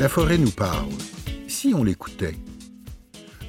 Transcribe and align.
La 0.00 0.08
forêt 0.08 0.38
nous 0.38 0.52
parle, 0.52 0.92
si 1.48 1.74
on 1.74 1.82
l'écoutait. 1.82 2.36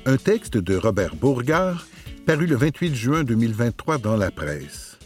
Un 0.08 0.18
texte 0.18 0.58
de 0.58 0.76
Robert 0.76 1.16
Bourgard, 1.16 1.86
paru 2.26 2.48
le 2.48 2.56
28 2.56 2.96
juin 2.96 3.24
2023 3.24 4.00
dans 4.00 4.18
la 4.18 4.32
presse. 4.32 4.98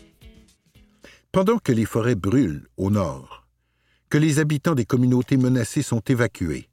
Pendant 1.34 1.58
que 1.58 1.74
les 1.74 1.84
forêts 1.84 2.16
brûlent 2.16 2.70
au 2.78 2.90
nord, 2.90 3.46
que 4.10 4.18
les 4.18 4.40
habitants 4.40 4.74
des 4.74 4.86
communautés 4.86 5.36
menacées 5.36 5.82
sont 5.82 6.00
évacués, 6.07 6.70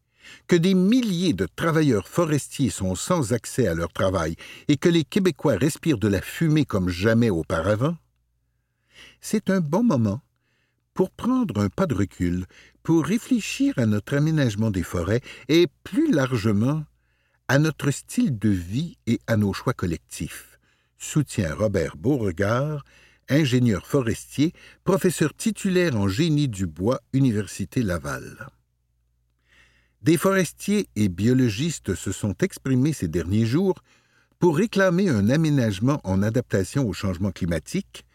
que 0.46 0.54
des 0.54 0.74
milliers 0.74 1.32
de 1.32 1.48
travailleurs 1.56 2.06
forestiers 2.06 2.70
sont 2.70 2.94
sans 2.94 3.32
accès 3.32 3.66
à 3.66 3.74
leur 3.74 3.92
travail 3.92 4.36
et 4.68 4.76
que 4.76 4.88
les 4.88 5.02
Québécois 5.02 5.56
respirent 5.56 5.98
de 5.98 6.06
la 6.06 6.22
fumée 6.22 6.64
comme 6.64 6.90
jamais 6.90 7.30
auparavant, 7.30 7.96
c'est 9.20 9.50
un 9.50 9.58
bon 9.58 9.82
moment 9.82 10.22
pour 10.94 11.10
prendre 11.10 11.60
un 11.60 11.68
pas 11.68 11.86
de 11.86 11.94
recul, 11.94 12.46
pour 12.82 13.04
réfléchir 13.04 13.74
à 13.78 13.86
notre 13.86 14.16
aménagement 14.16 14.70
des 14.70 14.82
forêts 14.82 15.20
et 15.48 15.66
plus 15.84 16.12
largement 16.12 16.84
à 17.48 17.58
notre 17.58 17.90
style 17.90 18.38
de 18.38 18.48
vie 18.48 18.96
et 19.06 19.18
à 19.26 19.36
nos 19.36 19.52
choix 19.52 19.72
collectifs, 19.72 20.58
soutient 20.98 21.54
Robert 21.54 21.96
Beauregard, 21.96 22.84
ingénieur 23.28 23.86
forestier, 23.86 24.52
professeur 24.84 25.34
titulaire 25.34 25.96
en 25.96 26.08
génie 26.08 26.48
du 26.48 26.66
bois, 26.66 27.00
Université 27.12 27.82
Laval. 27.82 28.48
Des 30.02 30.16
forestiers 30.16 30.88
et 30.96 31.08
biologistes 31.08 31.94
se 31.94 32.12
sont 32.12 32.34
exprimés 32.40 32.92
ces 32.92 33.08
derniers 33.08 33.46
jours 33.46 33.82
pour 34.38 34.56
réclamer 34.56 35.08
un 35.10 35.28
aménagement 35.28 36.00
en 36.04 36.22
adaptation 36.22 36.88
au 36.88 36.92
changement 36.92 37.30
climatique, 37.30 38.06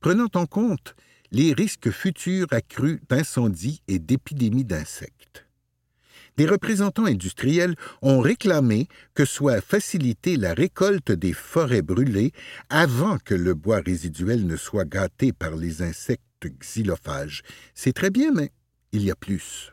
prenant 0.00 0.28
en 0.34 0.46
compte 0.46 0.96
les 1.30 1.52
risques 1.52 1.90
futurs 1.90 2.46
accrus 2.50 3.00
d'incendies 3.08 3.82
et 3.88 3.98
d'épidémies 3.98 4.64
d'insectes. 4.64 5.44
Des 6.36 6.46
représentants 6.46 7.06
industriels 7.06 7.74
ont 8.00 8.20
réclamé 8.20 8.86
que 9.14 9.24
soit 9.24 9.60
facilitée 9.60 10.36
la 10.36 10.54
récolte 10.54 11.10
des 11.10 11.32
forêts 11.32 11.82
brûlées 11.82 12.30
avant 12.70 13.18
que 13.18 13.34
le 13.34 13.54
bois 13.54 13.80
résiduel 13.80 14.46
ne 14.46 14.56
soit 14.56 14.84
gâté 14.84 15.32
par 15.32 15.56
les 15.56 15.82
insectes 15.82 16.46
xylophages. 16.60 17.42
C'est 17.74 17.92
très 17.92 18.10
bien, 18.10 18.30
mais 18.30 18.52
il 18.92 19.02
y 19.02 19.10
a 19.10 19.16
plus. 19.16 19.72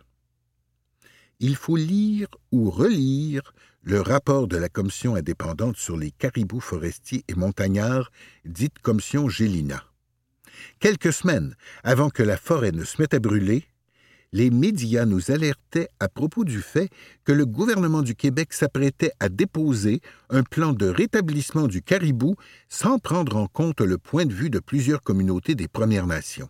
Il 1.40 1.56
faut 1.56 1.76
lire 1.76 2.28
ou 2.52 2.72
relire 2.72 3.54
le 3.84 4.02
rapport 4.02 4.48
de 4.48 4.58
la 4.58 4.70
commission 4.70 5.14
indépendante 5.14 5.78
sur 5.78 5.96
les 5.96 6.10
caribous 6.10 6.62
forestiers 6.62 7.24
et 7.28 7.36
montagnards, 7.36 8.12
dite 8.44 8.80
commission 8.80 9.30
Gélina. 9.30 9.84
Quelques 10.80 11.14
semaines 11.14 11.56
avant 11.84 12.10
que 12.10 12.24
la 12.24 12.38
forêt 12.38 12.72
ne 12.72 12.84
se 12.84 13.02
mette 13.02 13.14
à 13.14 13.20
brûler, 13.20 13.66
les 14.36 14.50
médias 14.50 15.06
nous 15.06 15.32
alertaient 15.32 15.88
à 16.02 16.10
propos 16.10 16.44
du 16.44 16.62
fait 16.62 16.90
que 17.24 17.32
le 17.32 17.46
gouvernement 17.46 18.02
du 18.02 18.16
Québec 18.16 18.52
s'apprêtait 18.52 19.14
à 19.22 19.30
déposer 19.30 20.02
un 20.30 20.44
plan 20.44 20.74
de 20.74 20.88
rétablissement 20.88 21.68
du 21.68 21.82
caribou 21.82 22.36
sans 22.68 23.00
prendre 23.00 23.38
en 23.38 23.48
compte 23.48 23.80
le 23.80 23.98
point 23.98 24.26
de 24.26 24.34
vue 24.34 24.50
de 24.50 24.60
plusieurs 24.60 25.02
communautés 25.02 25.56
des 25.56 25.70
Premières 25.70 26.06
Nations. 26.06 26.50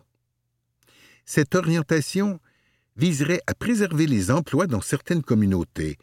Cette 1.24 1.54
orientation 1.54 2.40
viserait 2.96 3.42
à 3.46 3.54
préserver 3.54 4.06
les 4.06 4.30
emplois 4.32 4.66
dans 4.66 4.80
certaines 4.80 5.22
communautés. 5.22 5.96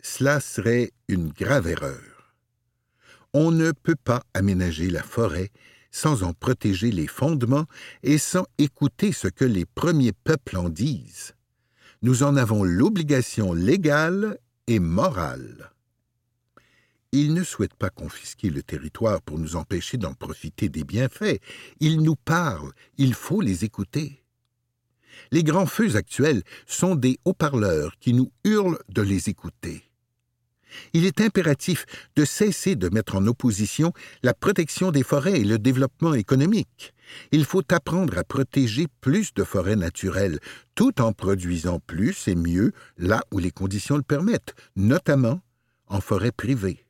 Cela 0.00 0.40
serait 0.40 0.92
une 1.08 1.28
grave 1.28 1.66
erreur. 1.66 2.32
On 3.34 3.50
ne 3.50 3.72
peut 3.72 3.96
pas 4.02 4.22
aménager 4.32 4.88
la 4.88 5.02
forêt 5.02 5.50
sans 5.96 6.24
en 6.24 6.34
protéger 6.34 6.90
les 6.90 7.06
fondements 7.06 7.64
et 8.02 8.18
sans 8.18 8.46
écouter 8.58 9.12
ce 9.12 9.28
que 9.28 9.46
les 9.46 9.64
premiers 9.64 10.12
peuples 10.12 10.58
en 10.58 10.68
disent. 10.68 11.34
Nous 12.02 12.22
en 12.22 12.36
avons 12.36 12.64
l'obligation 12.64 13.54
légale 13.54 14.38
et 14.66 14.78
morale. 14.78 15.72
Ils 17.12 17.32
ne 17.32 17.42
souhaitent 17.42 17.74
pas 17.76 17.88
confisquer 17.88 18.50
le 18.50 18.62
territoire 18.62 19.22
pour 19.22 19.38
nous 19.38 19.56
empêcher 19.56 19.96
d'en 19.96 20.12
profiter 20.12 20.68
des 20.68 20.84
bienfaits. 20.84 21.40
Ils 21.80 22.02
nous 22.02 22.16
parlent, 22.16 22.72
il 22.98 23.14
faut 23.14 23.40
les 23.40 23.64
écouter. 23.64 24.22
Les 25.32 25.44
grands 25.44 25.64
feux 25.64 25.96
actuels 25.96 26.42
sont 26.66 26.94
des 26.94 27.18
haut-parleurs 27.24 27.96
qui 28.00 28.12
nous 28.12 28.30
hurlent 28.44 28.82
de 28.90 29.00
les 29.00 29.30
écouter 29.30 29.85
il 30.92 31.04
est 31.04 31.20
impératif 31.20 31.86
de 32.16 32.24
cesser 32.24 32.76
de 32.76 32.88
mettre 32.88 33.16
en 33.16 33.26
opposition 33.26 33.92
la 34.22 34.34
protection 34.34 34.90
des 34.90 35.02
forêts 35.02 35.40
et 35.40 35.44
le 35.44 35.58
développement 35.58 36.14
économique. 36.14 36.92
Il 37.32 37.44
faut 37.44 37.62
apprendre 37.70 38.18
à 38.18 38.24
protéger 38.24 38.86
plus 39.00 39.32
de 39.34 39.44
forêts 39.44 39.76
naturelles, 39.76 40.40
tout 40.74 41.00
en 41.00 41.12
produisant 41.12 41.80
plus 41.80 42.28
et 42.28 42.34
mieux 42.34 42.72
là 42.98 43.22
où 43.32 43.38
les 43.38 43.52
conditions 43.52 43.96
le 43.96 44.02
permettent, 44.02 44.54
notamment 44.74 45.40
en 45.88 46.00
forêt 46.00 46.32
privée. 46.32 46.84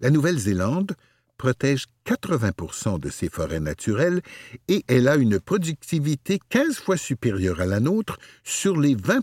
La 0.00 0.10
Nouvelle-Zélande 0.10 0.92
protège 1.36 1.86
80% 2.06 3.00
de 3.00 3.10
ses 3.10 3.28
forêts 3.28 3.58
naturelles 3.58 4.22
et 4.68 4.84
elle 4.86 5.08
a 5.08 5.16
une 5.16 5.40
productivité 5.40 6.38
15 6.50 6.76
fois 6.76 6.96
supérieure 6.96 7.60
à 7.60 7.66
la 7.66 7.80
nôtre 7.80 8.18
sur 8.44 8.78
les 8.78 8.94
20 8.94 9.20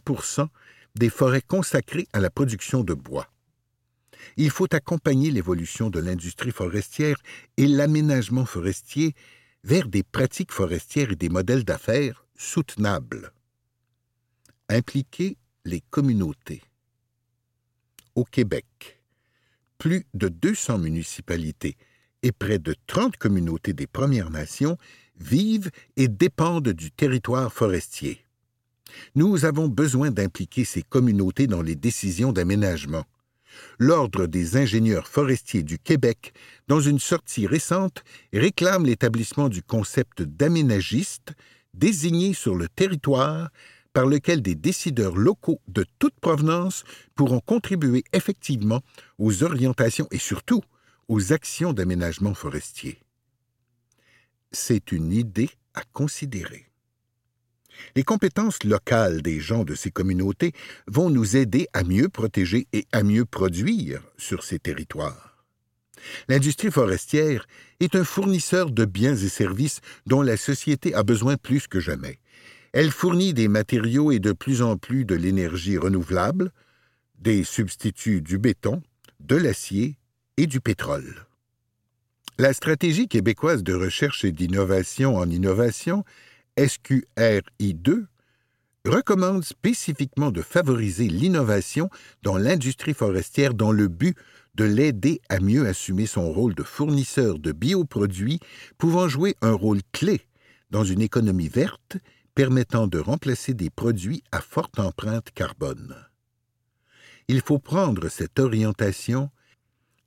des 1.00 1.10
forêts 1.10 1.42
consacrées 1.42 2.08
à 2.14 2.20
la 2.20 2.30
production 2.30 2.84
de 2.84 2.94
bois 2.94 3.28
il 4.38 4.50
faut 4.50 4.74
accompagner 4.74 5.32
l'évolution 5.32 5.90
de 5.90 6.00
l'industrie 6.00 6.52
forestière 6.52 7.18
et 7.58 7.68
l'aménagement 7.68 8.46
forestier 8.46 9.14
vers 9.64 9.88
des 9.88 10.04
pratiques 10.04 10.52
forestières 10.52 11.12
et 11.12 11.16
des 11.16 11.30
modèles 11.30 11.64
d'affaires 11.64 12.26
soutenables. 12.36 13.32
Impliquer 14.70 15.38
les 15.66 15.82
communautés. 15.90 16.62
Au 18.16 18.24
Québec, 18.24 19.02
plus 19.78 20.06
de 20.14 20.30
200 20.30 20.80
municipalités 20.80 21.78
et 22.22 22.32
près 22.32 22.60
de 22.60 22.76
30 22.88 23.18
communautés 23.18 23.74
des 23.74 23.88
Premières 23.88 24.30
Nations 24.30 24.78
vivent 25.18 25.72
et 25.96 26.08
dépendent 26.08 26.70
du 26.70 26.92
territoire 26.92 27.52
forestier. 27.52 28.26
Nous 29.16 29.46
avons 29.46 29.68
besoin 29.68 30.12
d'impliquer 30.12 30.66
ces 30.66 30.82
communautés 30.82 31.48
dans 31.48 31.62
les 31.62 31.76
décisions 31.76 32.32
d'aménagement 32.32 33.06
l'Ordre 33.78 34.28
des 34.28 34.58
ingénieurs 34.58 35.08
forestiers 35.08 35.64
du 35.64 35.80
Québec, 35.80 36.34
dans 36.68 36.80
une 36.80 37.00
sortie 37.00 37.48
récente, 37.48 38.04
réclame 38.34 38.86
l'établissement 38.86 39.50
du 39.50 39.64
concept 39.64 40.22
d'aménagiste 40.22 41.34
désigné 41.74 42.34
sur 42.34 42.56
le 42.56 42.68
territoire 42.68 43.50
par 43.94 44.06
lequel 44.06 44.42
des 44.42 44.56
décideurs 44.56 45.16
locaux 45.16 45.62
de 45.68 45.86
toute 45.98 46.20
provenance 46.20 46.84
pourront 47.16 47.40
contribuer 47.40 48.04
effectivement 48.14 48.82
aux 49.18 49.44
orientations 49.44 50.08
et 50.12 50.20
surtout 50.20 50.62
aux 51.08 51.34
actions 51.34 51.74
d'aménagement 51.74 52.34
forestier. 52.34 53.00
C'est 54.52 54.92
une 54.92 55.12
idée 55.12 55.50
à 55.74 55.82
considérer. 55.94 56.69
Les 57.96 58.04
compétences 58.04 58.64
locales 58.64 59.22
des 59.22 59.40
gens 59.40 59.64
de 59.64 59.76
ces 59.76 59.92
communautés 59.92 60.54
vont 60.88 61.10
nous 61.10 61.38
aider 61.38 61.68
à 61.74 61.84
mieux 61.84 62.10
protéger 62.10 62.68
et 62.74 62.86
à 62.92 63.04
mieux 63.04 63.26
produire 63.26 64.02
sur 64.18 64.44
ces 64.44 64.60
territoires. 64.60 65.46
L'industrie 66.28 66.72
forestière 66.72 67.46
est 67.80 67.96
un 67.96 68.04
fournisseur 68.04 68.72
de 68.72 68.86
biens 68.86 69.16
et 69.16 69.30
services 69.30 69.82
dont 70.06 70.22
la 70.22 70.38
société 70.38 70.94
a 70.94 71.04
besoin 71.04 71.38
plus 71.38 71.68
que 71.68 71.80
jamais. 71.80 72.20
Elle 72.72 72.92
fournit 72.92 73.34
des 73.34 73.48
matériaux 73.48 74.12
et 74.12 74.20
de 74.20 74.32
plus 74.32 74.62
en 74.62 74.78
plus 74.78 75.06
de 75.06 75.16
l'énergie 75.16 75.78
renouvelable, 75.78 76.52
des 77.18 77.44
substituts 77.44 78.22
du 78.22 78.38
béton, 78.38 78.82
de 79.20 79.36
l'acier 79.36 79.98
et 80.38 80.48
du 80.48 80.62
pétrole. 80.62 81.26
La 82.38 82.54
stratégie 82.54 83.10
québécoise 83.10 83.64
de 83.64 83.74
recherche 83.74 84.24
et 84.24 84.32
d'innovation 84.32 85.18
en 85.18 85.30
innovation 85.30 86.06
SQRI2 86.60 88.06
recommande 88.86 89.46
spécifiquement 89.46 90.30
de 90.30 90.42
favoriser 90.42 91.08
l'innovation 91.08 91.90
dans 92.22 92.38
l'industrie 92.38 92.94
forestière 92.94 93.54
dans 93.54 93.72
le 93.72 93.88
but 93.88 94.18
de 94.56 94.66
l'aider 94.66 95.22
à 95.30 95.40
mieux 95.40 95.66
assumer 95.68 96.06
son 96.06 96.30
rôle 96.34 96.56
de 96.56 96.64
fournisseur 96.64 97.40
de 97.40 97.54
bioproduits 97.54 98.42
pouvant 98.78 99.08
jouer 99.08 99.38
un 99.42 99.54
rôle 99.54 99.80
clé 99.94 100.22
dans 100.70 100.84
une 100.84 101.02
économie 101.02 101.48
verte 101.48 101.96
permettant 102.36 102.88
de 102.88 103.00
remplacer 103.00 103.54
des 103.54 103.70
produits 103.70 104.22
à 104.34 104.42
forte 104.42 104.80
empreinte 104.80 105.32
carbone. 105.32 105.96
Il 107.30 107.42
faut 107.42 107.60
prendre 107.60 108.10
cette 108.10 108.38
orientation 108.38 109.30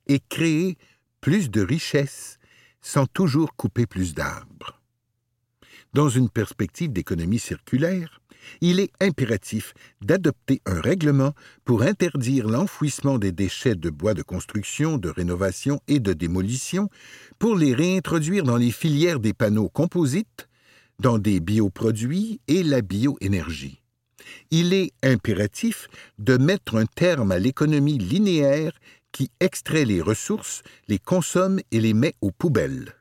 et 0.05 0.19
créer 0.19 0.77
plus 1.19 1.49
de 1.49 1.61
richesses 1.61 2.37
sans 2.81 3.07
toujours 3.07 3.55
couper 3.55 3.87
plus 3.87 4.13
d'arbres. 4.13 4.82
Dans 5.93 6.09
une 6.09 6.29
perspective 6.29 6.91
d'économie 6.91 7.39
circulaire, 7.39 8.19
il 8.61 8.79
est 8.79 8.91
impératif 8.99 9.73
d'adopter 10.01 10.59
un 10.65 10.81
règlement 10.81 11.33
pour 11.65 11.83
interdire 11.83 12.47
l'enfouissement 12.47 13.19
des 13.19 13.31
déchets 13.31 13.75
de 13.75 13.89
bois 13.91 14.15
de 14.15 14.23
construction, 14.23 14.97
de 14.97 15.09
rénovation 15.09 15.79
et 15.87 15.99
de 15.99 16.13
démolition 16.13 16.89
pour 17.37 17.55
les 17.55 17.75
réintroduire 17.75 18.43
dans 18.43 18.57
les 18.57 18.71
filières 18.71 19.19
des 19.19 19.33
panneaux 19.33 19.69
composites, 19.69 20.49
dans 20.99 21.19
des 21.19 21.39
bioproduits 21.39 22.41
et 22.47 22.63
la 22.63 22.81
bioénergie. 22.81 23.81
Il 24.51 24.73
est 24.73 24.93
impératif 25.03 25.87
de 26.17 26.37
mettre 26.37 26.75
un 26.77 26.85
terme 26.85 27.31
à 27.31 27.39
l'économie 27.39 27.97
linéaire 27.97 28.71
qui 29.11 29.29
extrait 29.39 29.85
les 29.85 30.01
ressources, 30.01 30.63
les 30.87 30.99
consomme 30.99 31.59
et 31.71 31.79
les 31.79 31.93
met 31.93 32.15
aux 32.21 32.31
poubelles. 32.31 32.95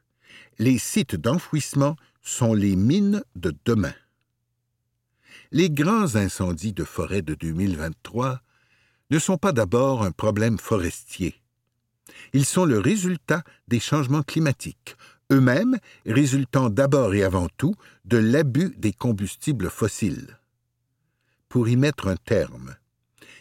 Les 0.58 0.78
sites 0.78 1.16
d'enfouissement 1.16 1.96
sont 2.22 2.54
les 2.54 2.76
mines 2.76 3.22
de 3.36 3.54
demain. 3.64 3.94
Les 5.50 5.70
grands 5.70 6.16
incendies 6.16 6.72
de 6.72 6.84
forêt 6.84 7.22
de 7.22 7.34
2023 7.34 8.40
ne 9.10 9.18
sont 9.18 9.36
pas 9.36 9.52
d'abord 9.52 10.02
un 10.02 10.12
problème 10.12 10.58
forestier. 10.58 11.34
Ils 12.32 12.46
sont 12.46 12.64
le 12.64 12.78
résultat 12.78 13.42
des 13.68 13.80
changements 13.80 14.22
climatiques, 14.22 14.96
eux-mêmes 15.30 15.78
résultant 16.06 16.70
d'abord 16.70 17.14
et 17.14 17.22
avant 17.22 17.48
tout 17.56 17.74
de 18.04 18.16
l'abus 18.16 18.74
des 18.78 18.92
combustibles 18.92 19.68
fossiles. 19.68 20.38
Pour 21.48 21.68
y 21.68 21.76
mettre 21.76 22.08
un 22.08 22.16
terme, 22.16 22.76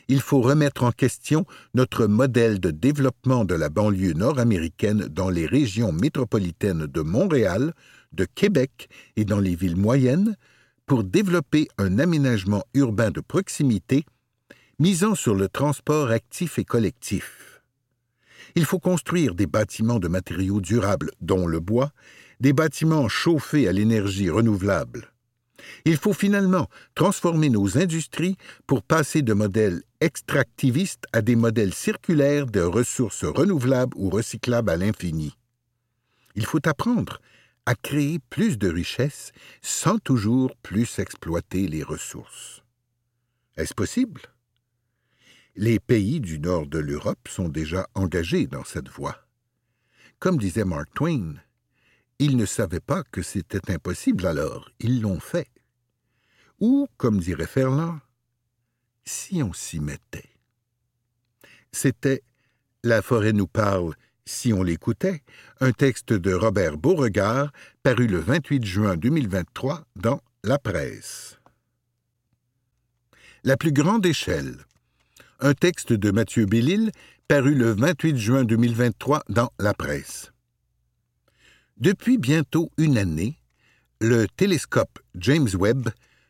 il 0.07 0.19
faut 0.19 0.41
remettre 0.41 0.83
en 0.83 0.91
question 0.91 1.45
notre 1.73 2.05
modèle 2.05 2.59
de 2.59 2.71
développement 2.71 3.45
de 3.45 3.55
la 3.55 3.69
banlieue 3.69 4.11
nord-américaine 4.11 5.07
dans 5.07 5.29
les 5.29 5.45
régions 5.45 5.93
métropolitaines 5.93 6.85
de 6.85 7.01
Montréal, 7.01 7.73
de 8.13 8.25
Québec 8.25 8.89
et 9.15 9.25
dans 9.25 9.39
les 9.39 9.55
villes 9.55 9.77
moyennes 9.77 10.35
pour 10.85 11.03
développer 11.03 11.67
un 11.77 11.99
aménagement 11.99 12.63
urbain 12.73 13.11
de 13.11 13.21
proximité 13.21 14.05
misant 14.79 15.15
sur 15.15 15.35
le 15.35 15.47
transport 15.47 16.09
actif 16.09 16.59
et 16.59 16.65
collectif. 16.65 17.61
Il 18.55 18.65
faut 18.65 18.79
construire 18.79 19.35
des 19.35 19.47
bâtiments 19.47 19.99
de 19.99 20.07
matériaux 20.07 20.59
durables, 20.59 21.11
dont 21.21 21.47
le 21.47 21.59
bois, 21.59 21.91
des 22.39 22.53
bâtiments 22.53 23.07
chauffés 23.07 23.67
à 23.67 23.71
l'énergie 23.71 24.29
renouvelable. 24.29 25.11
Il 25.85 25.97
faut 25.97 26.13
finalement 26.13 26.67
transformer 26.95 27.49
nos 27.49 27.77
industries 27.77 28.35
pour 28.67 28.81
passer 28.81 29.21
de 29.21 29.33
modèles 29.33 29.83
extractivistes 29.99 31.05
à 31.13 31.21
des 31.21 31.35
modèles 31.35 31.73
circulaires 31.73 32.47
de 32.47 32.61
ressources 32.61 33.23
renouvelables 33.23 33.95
ou 33.95 34.09
recyclables 34.09 34.71
à 34.71 34.77
l'infini. 34.77 35.37
Il 36.35 36.45
faut 36.45 36.67
apprendre 36.67 37.21
à 37.65 37.75
créer 37.75 38.19
plus 38.19 38.57
de 38.57 38.69
richesses 38.69 39.31
sans 39.61 39.99
toujours 39.99 40.55
plus 40.57 40.99
exploiter 40.99 41.67
les 41.67 41.83
ressources. 41.83 42.63
Est-ce 43.57 43.73
possible? 43.73 44.21
Les 45.55 45.79
pays 45.79 46.19
du 46.21 46.39
nord 46.39 46.65
de 46.67 46.79
l'Europe 46.79 47.27
sont 47.27 47.49
déjà 47.49 47.87
engagés 47.93 48.47
dans 48.47 48.63
cette 48.63 48.89
voie. 48.89 49.27
Comme 50.19 50.37
disait 50.37 50.65
Mark 50.65 50.89
Twain, 50.93 51.35
ils 52.19 52.37
ne 52.37 52.45
savaient 52.45 52.79
pas 52.79 53.03
que 53.03 53.21
c'était 53.21 53.71
impossible 53.71 54.25
alors, 54.27 54.69
ils 54.79 55.01
l'ont 55.01 55.19
fait. 55.19 55.49
Ou, 56.59 56.87
comme 56.97 57.19
dirait 57.19 57.47
Ferland, 57.47 57.99
si 59.03 59.41
on 59.41 59.53
s'y 59.53 59.79
mettait. 59.79 60.29
C'était 61.71 62.23
La 62.83 63.01
forêt 63.01 63.33
nous 63.33 63.47
parle 63.47 63.95
si 64.31 64.53
on 64.53 64.63
l'écoutait, 64.63 65.21
un 65.59 65.71
texte 65.71 66.13
de 66.13 66.33
Robert 66.33 66.77
Beauregard 66.77 67.51
paru 67.83 68.07
le 68.07 68.19
28 68.19 68.65
juin 68.65 68.97
2023 68.97 69.83
dans 69.97 70.21
La 70.43 70.57
Presse. 70.57 71.39
La 73.43 73.57
plus 73.57 73.73
grande 73.73 74.05
échelle, 74.05 74.57
un 75.39 75.53
texte 75.53 75.93
de 75.93 76.11
Mathieu 76.11 76.45
Bellil 76.45 76.91
paru 77.27 77.53
le 77.53 77.71
28 77.71 78.17
juin 78.17 78.43
2023 78.43 79.23
dans 79.29 79.51
La 79.59 79.73
Presse. 79.73 80.31
Depuis 81.77 82.17
bientôt 82.17 82.71
une 82.77 82.97
année, 82.97 83.37
le 83.99 84.27
télescope 84.27 84.99
James 85.15 85.49
Webb 85.53 85.89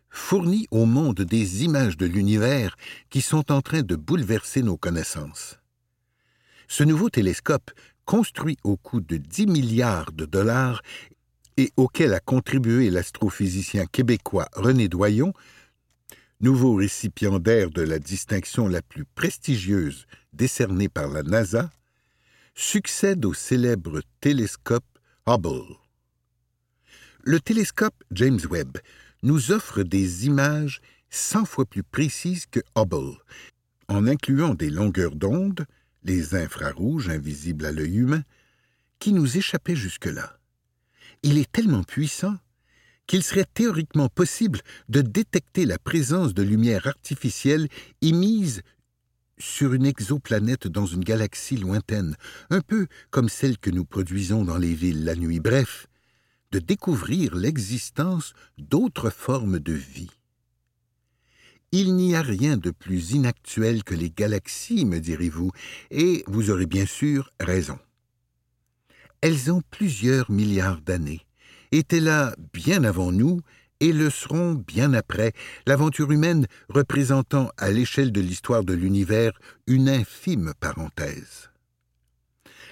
fournit 0.09 0.67
au 0.71 0.85
monde 0.85 1.21
des 1.21 1.63
images 1.63 1.97
de 1.97 2.05
l'univers 2.05 2.75
qui 3.09 3.21
sont 3.21 3.51
en 3.51 3.61
train 3.61 3.83
de 3.83 3.95
bouleverser 3.95 4.63
nos 4.63 4.75
connaissances. 4.75 5.61
Ce 6.71 6.85
nouveau 6.85 7.09
télescope, 7.09 7.69
construit 8.11 8.57
au 8.65 8.75
coût 8.75 8.99
de 8.99 9.15
10 9.15 9.47
milliards 9.47 10.11
de 10.11 10.25
dollars 10.25 10.81
et 11.55 11.71
auquel 11.77 12.13
a 12.13 12.19
contribué 12.19 12.89
l'astrophysicien 12.89 13.85
québécois 13.85 14.49
René 14.51 14.89
Doyon, 14.89 15.31
nouveau 16.41 16.75
récipiendaire 16.75 17.69
de 17.69 17.81
la 17.81 17.99
distinction 17.99 18.67
la 18.67 18.81
plus 18.81 19.05
prestigieuse 19.05 20.07
décernée 20.33 20.89
par 20.89 21.07
la 21.07 21.23
NASA, 21.23 21.71
succède 22.53 23.23
au 23.23 23.33
célèbre 23.33 24.01
télescope 24.19 24.99
Hubble. 25.25 25.77
Le 27.23 27.39
télescope 27.39 27.95
James 28.11 28.41
Webb 28.49 28.77
nous 29.23 29.53
offre 29.53 29.83
des 29.83 30.25
images 30.25 30.81
cent 31.09 31.45
fois 31.45 31.65
plus 31.65 31.83
précises 31.83 32.45
que 32.45 32.59
Hubble, 32.75 33.15
en 33.87 34.05
incluant 34.05 34.53
des 34.53 34.69
longueurs 34.69 35.15
d'onde, 35.15 35.65
les 36.03 36.35
infrarouges 36.35 37.09
invisibles 37.09 37.65
à 37.65 37.71
l'œil 37.71 37.97
humain, 37.97 38.23
qui 38.99 39.13
nous 39.13 39.37
échappaient 39.37 39.75
jusque-là. 39.75 40.37
Il 41.23 41.37
est 41.37 41.51
tellement 41.51 41.83
puissant 41.83 42.37
qu'il 43.07 43.23
serait 43.23 43.45
théoriquement 43.53 44.09
possible 44.09 44.61
de 44.89 45.01
détecter 45.01 45.65
la 45.65 45.77
présence 45.77 46.33
de 46.33 46.43
lumière 46.43 46.87
artificielle 46.87 47.67
émise 48.01 48.61
sur 49.37 49.73
une 49.73 49.85
exoplanète 49.85 50.67
dans 50.67 50.85
une 50.85 51.03
galaxie 51.03 51.57
lointaine, 51.57 52.15
un 52.49 52.61
peu 52.61 52.87
comme 53.09 53.27
celle 53.27 53.57
que 53.57 53.71
nous 53.71 53.85
produisons 53.85 54.45
dans 54.45 54.57
les 54.57 54.73
villes 54.73 55.03
la 55.03 55.15
nuit, 55.15 55.39
bref, 55.39 55.87
de 56.51 56.59
découvrir 56.59 57.35
l'existence 57.35 58.33
d'autres 58.57 59.09
formes 59.09 59.59
de 59.59 59.73
vie. 59.73 60.11
Il 61.73 61.95
n'y 61.95 62.15
a 62.15 62.21
rien 62.21 62.57
de 62.57 62.69
plus 62.69 63.11
inactuel 63.11 63.85
que 63.85 63.95
les 63.95 64.09
galaxies, 64.09 64.85
me 64.85 64.99
direz-vous, 64.99 65.51
et 65.89 66.23
vous 66.27 66.49
aurez 66.49 66.65
bien 66.65 66.85
sûr 66.85 67.31
raison. 67.39 67.79
Elles 69.21 69.51
ont 69.51 69.61
plusieurs 69.71 70.29
milliards 70.29 70.81
d'années, 70.81 71.25
étaient 71.71 72.01
là 72.01 72.35
bien 72.53 72.83
avant 72.83 73.13
nous, 73.13 73.39
et 73.79 73.93
le 73.93 74.09
seront 74.09 74.53
bien 74.53 74.93
après, 74.93 75.31
l'aventure 75.65 76.11
humaine 76.11 76.45
représentant 76.67 77.49
à 77.57 77.71
l'échelle 77.71 78.11
de 78.11 78.21
l'histoire 78.21 78.63
de 78.63 78.73
l'univers 78.73 79.31
une 79.65 79.87
infime 79.87 80.53
parenthèse. 80.59 81.49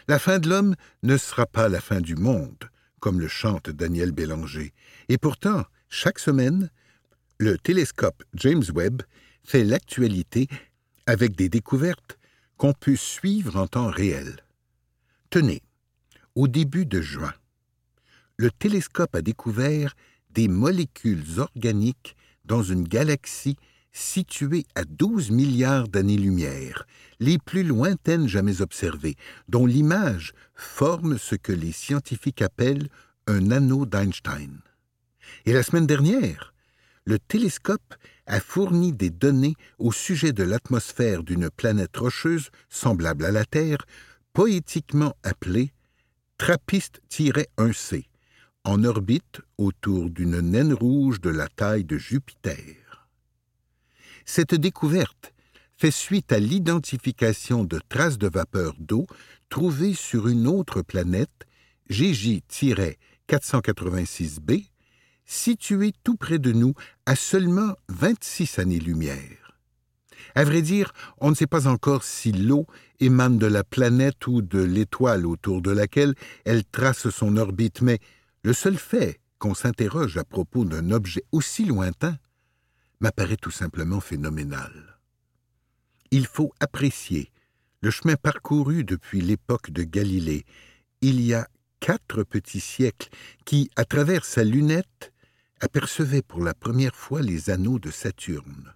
La 0.10 0.20
fin 0.20 0.40
de 0.40 0.50
l'homme 0.50 0.76
ne 1.04 1.18
sera 1.18 1.46
pas 1.46 1.70
la 1.70 1.80
fin 1.80 2.02
du 2.02 2.16
monde, 2.16 2.70
comme 3.00 3.22
le 3.22 3.28
chante 3.28 3.70
Daniel 3.70 4.12
Bélanger, 4.12 4.74
et 5.08 5.18
pourtant, 5.18 5.64
chaque 5.88 6.20
semaine, 6.20 6.70
le 7.40 7.58
télescope 7.58 8.24
James 8.34 8.66
Webb 8.76 9.02
fait 9.44 9.64
l'actualité 9.64 10.48
avec 11.06 11.38
des 11.38 11.48
découvertes 11.48 12.20
qu'on 12.58 12.74
peut 12.74 12.98
suivre 12.98 13.56
en 13.56 13.66
temps 13.66 13.90
réel. 13.90 14.44
Tenez, 15.30 15.62
au 16.36 16.50
début 16.50 16.86
de 16.86 17.00
juin, 17.00 17.34
le 18.36 18.52
télescope 18.52 19.16
a 19.16 19.22
découvert 19.22 19.96
des 20.32 20.50
molécules 20.50 21.40
organiques 21.40 22.18
dans 22.44 22.62
une 22.62 22.84
galaxie 22.84 23.56
située 23.94 24.66
à 24.76 24.84
12 24.84 25.32
milliards 25.32 25.88
d'années-lumière, 25.88 26.86
les 27.20 27.38
plus 27.38 27.64
lointaines 27.64 28.28
jamais 28.28 28.62
observées, 28.62 29.16
dont 29.48 29.66
l'image 29.66 30.34
forme 30.56 31.18
ce 31.18 31.36
que 31.36 31.54
les 31.54 31.72
scientifiques 31.72 32.42
appellent 32.42 32.90
un 33.28 33.50
anneau 33.52 33.86
d'Einstein. 33.86 34.60
Et 35.46 35.54
la 35.54 35.64
semaine 35.64 35.88
dernière, 35.88 36.54
le 37.06 37.20
télescope 37.20 37.96
a 38.28 38.40
fourni 38.40 38.94
des 38.94 39.10
données 39.10 39.56
au 39.80 39.92
sujet 39.92 40.34
de 40.34 40.44
l'atmosphère 40.44 41.24
d'une 41.24 41.50
planète 41.50 41.98
rocheuse 41.98 42.52
semblable 42.70 43.26
à 43.26 43.32
la 43.32 43.46
Terre, 43.46 43.80
poétiquement 44.34 45.16
appelée 45.24 45.72
TRAPPIST-1c, 46.38 48.06
en 48.64 48.84
orbite 48.84 49.42
autour 49.58 50.10
d'une 50.10 50.40
naine 50.40 50.74
rouge 50.74 51.22
de 51.22 51.30
la 51.30 51.48
taille 51.48 51.86
de 51.86 51.98
Jupiter. 51.98 53.08
Cette 54.26 54.56
découverte 54.56 55.34
fait 55.76 55.92
suite 55.92 56.32
à 56.32 56.40
l'identification 56.40 57.64
de 57.64 57.80
traces 57.90 58.18
de 58.18 58.30
vapeur 58.30 58.76
d'eau 58.80 59.06
trouvées 59.50 59.96
sur 59.96 60.28
une 60.28 60.46
autre 60.46 60.82
planète, 60.82 61.48
GJ-486b, 61.90 64.69
situé 65.30 65.94
tout 66.04 66.16
près 66.16 66.40
de 66.40 66.52
nous 66.52 66.74
à 67.06 67.16
seulement 67.16 67.76
26 67.88 68.58
années-lumière. 68.58 69.60
À 70.34 70.44
vrai 70.44 70.64
dire, 70.64 70.92
on 71.20 71.30
ne 71.30 71.36
sait 71.36 71.48
pas 71.48 71.68
encore 71.68 72.04
si 72.04 72.32
l'eau 72.32 72.66
émane 73.00 73.38
de 73.38 73.46
la 73.46 73.64
planète 73.64 74.26
ou 74.26 74.42
de 74.42 74.60
l'étoile 74.60 75.28
autour 75.28 75.62
de 75.62 75.72
laquelle 75.72 76.16
elle 76.46 76.66
trace 76.66 77.10
son 77.10 77.38
orbite, 77.38 77.82
mais 77.82 78.00
le 78.44 78.54
seul 78.54 78.78
fait 78.78 79.20
qu'on 79.38 79.54
s'interroge 79.54 80.18
à 80.18 80.24
propos 80.24 80.66
d'un 80.66 80.92
objet 80.92 81.24
aussi 81.32 81.64
lointain 81.64 82.18
m'apparaît 83.00 83.38
tout 83.38 83.52
simplement 83.52 84.00
phénoménal. 84.00 84.98
Il 86.12 86.26
faut 86.26 86.52
apprécier 86.60 87.32
le 87.82 87.92
chemin 87.92 88.16
parcouru 88.16 88.84
depuis 88.84 89.22
l'époque 89.22 89.70
de 89.70 89.84
Galilée, 89.84 90.46
il 91.02 91.22
y 91.22 91.34
a 91.34 91.48
quatre 91.80 92.24
petits 92.24 92.60
siècles, 92.60 93.10
qui, 93.46 93.70
à 93.78 93.86
travers 93.86 94.26
sa 94.26 94.44
lunette, 94.44 95.14
apercevait 95.62 96.22
pour 96.22 96.44
la 96.44 96.54
première 96.54 96.96
fois 96.96 97.22
les 97.22 97.50
anneaux 97.50 97.80
de 97.80 97.92
Saturne. 97.92 98.74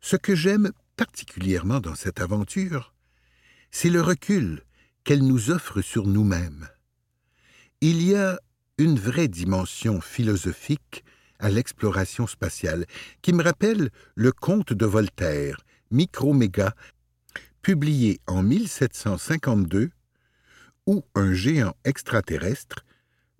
Ce 0.00 0.16
que 0.16 0.34
j'aime 0.34 0.72
particulièrement 0.96 1.80
dans 1.80 1.94
cette 1.94 2.20
aventure, 2.20 2.94
c'est 3.70 3.90
le 3.90 4.02
recul 4.02 4.62
qu'elle 5.04 5.26
nous 5.26 5.50
offre 5.50 5.80
sur 5.80 6.06
nous-mêmes. 6.06 6.68
Il 7.80 8.02
y 8.02 8.14
a 8.14 8.38
une 8.78 8.98
vraie 8.98 9.28
dimension 9.28 10.00
philosophique 10.00 11.04
à 11.38 11.50
l'exploration 11.50 12.26
spatiale 12.26 12.86
qui 13.20 13.32
me 13.32 13.42
rappelle 13.42 13.90
le 14.14 14.32
conte 14.32 14.72
de 14.72 14.86
Voltaire, 14.86 15.58
Microméga, 15.90 16.74
publié 17.62 18.20
en 18.26 18.42
1752, 18.42 19.90
où 20.86 21.04
un 21.14 21.32
géant 21.32 21.74
extraterrestre, 21.84 22.84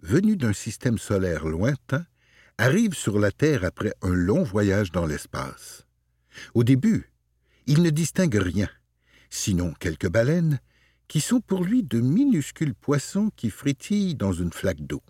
venu 0.02 0.36
d'un 0.36 0.52
système 0.52 0.98
solaire 0.98 1.46
lointain, 1.46 2.04
arrive 2.58 2.94
sur 2.94 3.18
la 3.18 3.30
Terre 3.32 3.64
après 3.64 3.94
un 4.02 4.12
long 4.12 4.42
voyage 4.42 4.92
dans 4.92 5.06
l'espace. 5.06 5.86
Au 6.54 6.64
début, 6.64 7.12
il 7.66 7.82
ne 7.82 7.90
distingue 7.90 8.36
rien, 8.36 8.68
sinon 9.30 9.72
quelques 9.78 10.10
baleines, 10.10 10.60
qui 11.08 11.20
sont 11.20 11.40
pour 11.40 11.64
lui 11.64 11.82
de 11.82 12.00
minuscules 12.00 12.74
poissons 12.74 13.30
qui 13.36 13.50
frétillent 13.50 14.14
dans 14.14 14.32
une 14.32 14.52
flaque 14.52 14.80
d'eau. 14.80 15.02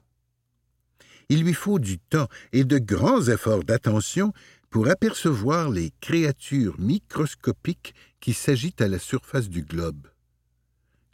Il 1.29 1.43
lui 1.45 1.55
faut 1.55 1.79
du 1.79 1.99
temps 1.99 2.29
et 2.53 2.65
de 2.65 2.79
grands 2.79 3.23
efforts 3.23 3.65
d'attention 3.65 4.33
pour 4.69 4.89
apercevoir 4.89 5.71
les 5.71 5.93
créatures 6.01 6.79
microscopiques 6.81 7.95
qui 8.21 8.33
s'agitent 8.33 8.81
à 8.81 8.89
la 8.89 8.99
surface 8.99 9.49
du 9.49 9.63
globe. 9.63 10.09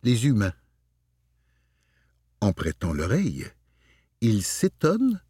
Les 0.03 0.27
humains. 0.27 0.55
En 2.41 2.53
prêtant 2.53 2.93
l'oreille, 2.93 3.47
il 4.21 4.43
s'étonne 4.43 5.21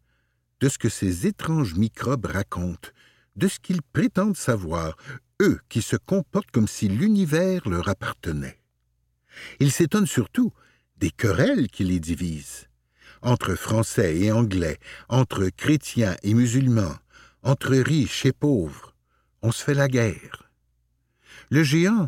de 0.59 0.69
ce 0.69 0.77
que 0.77 0.89
ces 0.89 1.27
étranges 1.27 1.75
microbes 1.75 2.25
racontent, 2.25 2.89
de 3.35 3.47
ce 3.47 3.59
qu'ils 3.59 3.81
prétendent 3.81 4.37
savoir, 4.37 4.97
eux 5.41 5.59
qui 5.69 5.81
se 5.81 5.95
comportent 5.95 6.51
comme 6.51 6.67
si 6.67 6.89
l'univers 6.89 7.67
leur 7.67 7.87
appartenait. 7.87 8.59
Il 9.59 9.71
s'étonne 9.71 10.07
surtout 10.07 10.51
des 10.97 11.11
querelles 11.11 11.67
qui 11.67 11.83
les 11.83 11.99
divisent, 11.99 12.67
entre 13.21 13.55
Français 13.55 14.17
et 14.17 14.31
Anglais, 14.31 14.77
entre 15.07 15.49
chrétiens 15.49 16.15
et 16.23 16.33
musulmans, 16.33 16.97
entre 17.43 17.75
riches 17.75 18.25
et 18.25 18.33
pauvres. 18.33 18.95
On 19.41 19.51
se 19.51 19.63
fait 19.63 19.73
la 19.73 19.87
guerre. 19.87 20.51
Le 21.49 21.63
géant 21.63 22.07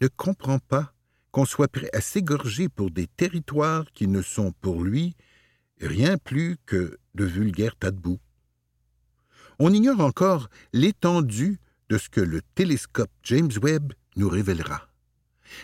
ne 0.00 0.08
comprend 0.08 0.58
pas 0.58 0.92
qu'on 1.30 1.44
soit 1.44 1.68
prêt 1.68 1.88
à 1.92 2.00
s'égorger 2.00 2.68
pour 2.68 2.90
des 2.90 3.06
territoires 3.06 3.86
qui 3.92 4.08
ne 4.08 4.22
sont 4.22 4.52
pour 4.60 4.82
lui 4.82 5.14
rien 5.82 6.16
plus 6.18 6.56
que 6.66 6.98
de 7.14 7.24
vulgaires 7.24 7.76
tas 7.76 7.90
de 7.90 7.98
boue. 7.98 8.20
On 9.58 9.72
ignore 9.72 10.00
encore 10.00 10.48
l'étendue 10.72 11.58
de 11.88 11.98
ce 11.98 12.08
que 12.08 12.20
le 12.20 12.40
télescope 12.54 13.10
James 13.22 13.50
Webb 13.62 13.92
nous 14.16 14.28
révélera. 14.28 14.88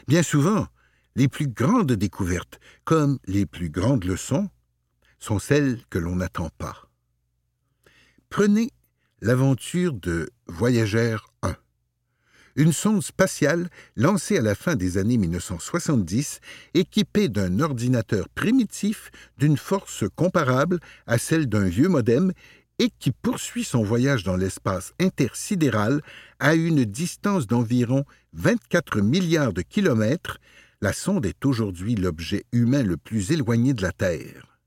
Bien 0.06 0.22
souvent, 0.22 0.66
les 1.16 1.28
plus 1.28 1.48
grandes 1.48 1.92
découvertes, 1.92 2.60
comme 2.84 3.18
les 3.26 3.46
plus 3.46 3.70
grandes 3.70 4.04
leçons, 4.04 4.50
sont 5.18 5.38
celles 5.38 5.80
que 5.90 5.98
l'on 5.98 6.16
n'attend 6.16 6.50
pas. 6.58 6.88
Prenez 8.30 8.70
l'aventure 9.20 9.94
de 9.94 10.30
Voyageur 10.46 11.32
1, 11.42 11.56
une 12.58 12.72
sonde 12.72 13.04
spatiale 13.04 13.70
lancée 13.94 14.36
à 14.36 14.42
la 14.42 14.56
fin 14.56 14.74
des 14.74 14.98
années 14.98 15.16
1970, 15.16 16.40
équipée 16.74 17.28
d'un 17.28 17.60
ordinateur 17.60 18.28
primitif 18.28 19.12
d'une 19.38 19.56
force 19.56 20.04
comparable 20.16 20.80
à 21.06 21.18
celle 21.18 21.48
d'un 21.48 21.68
vieux 21.68 21.88
modem 21.88 22.32
et 22.80 22.90
qui 22.98 23.12
poursuit 23.12 23.62
son 23.62 23.84
voyage 23.84 24.24
dans 24.24 24.36
l'espace 24.36 24.92
intersidéral 24.98 26.02
à 26.40 26.56
une 26.56 26.84
distance 26.84 27.46
d'environ 27.46 28.04
24 28.32 29.02
milliards 29.02 29.52
de 29.52 29.62
kilomètres, 29.62 30.38
la 30.80 30.92
sonde 30.92 31.26
est 31.26 31.44
aujourd'hui 31.46 31.94
l'objet 31.94 32.44
humain 32.50 32.82
le 32.82 32.96
plus 32.96 33.30
éloigné 33.30 33.72
de 33.72 33.82
la 33.82 33.92
Terre. 33.92 34.58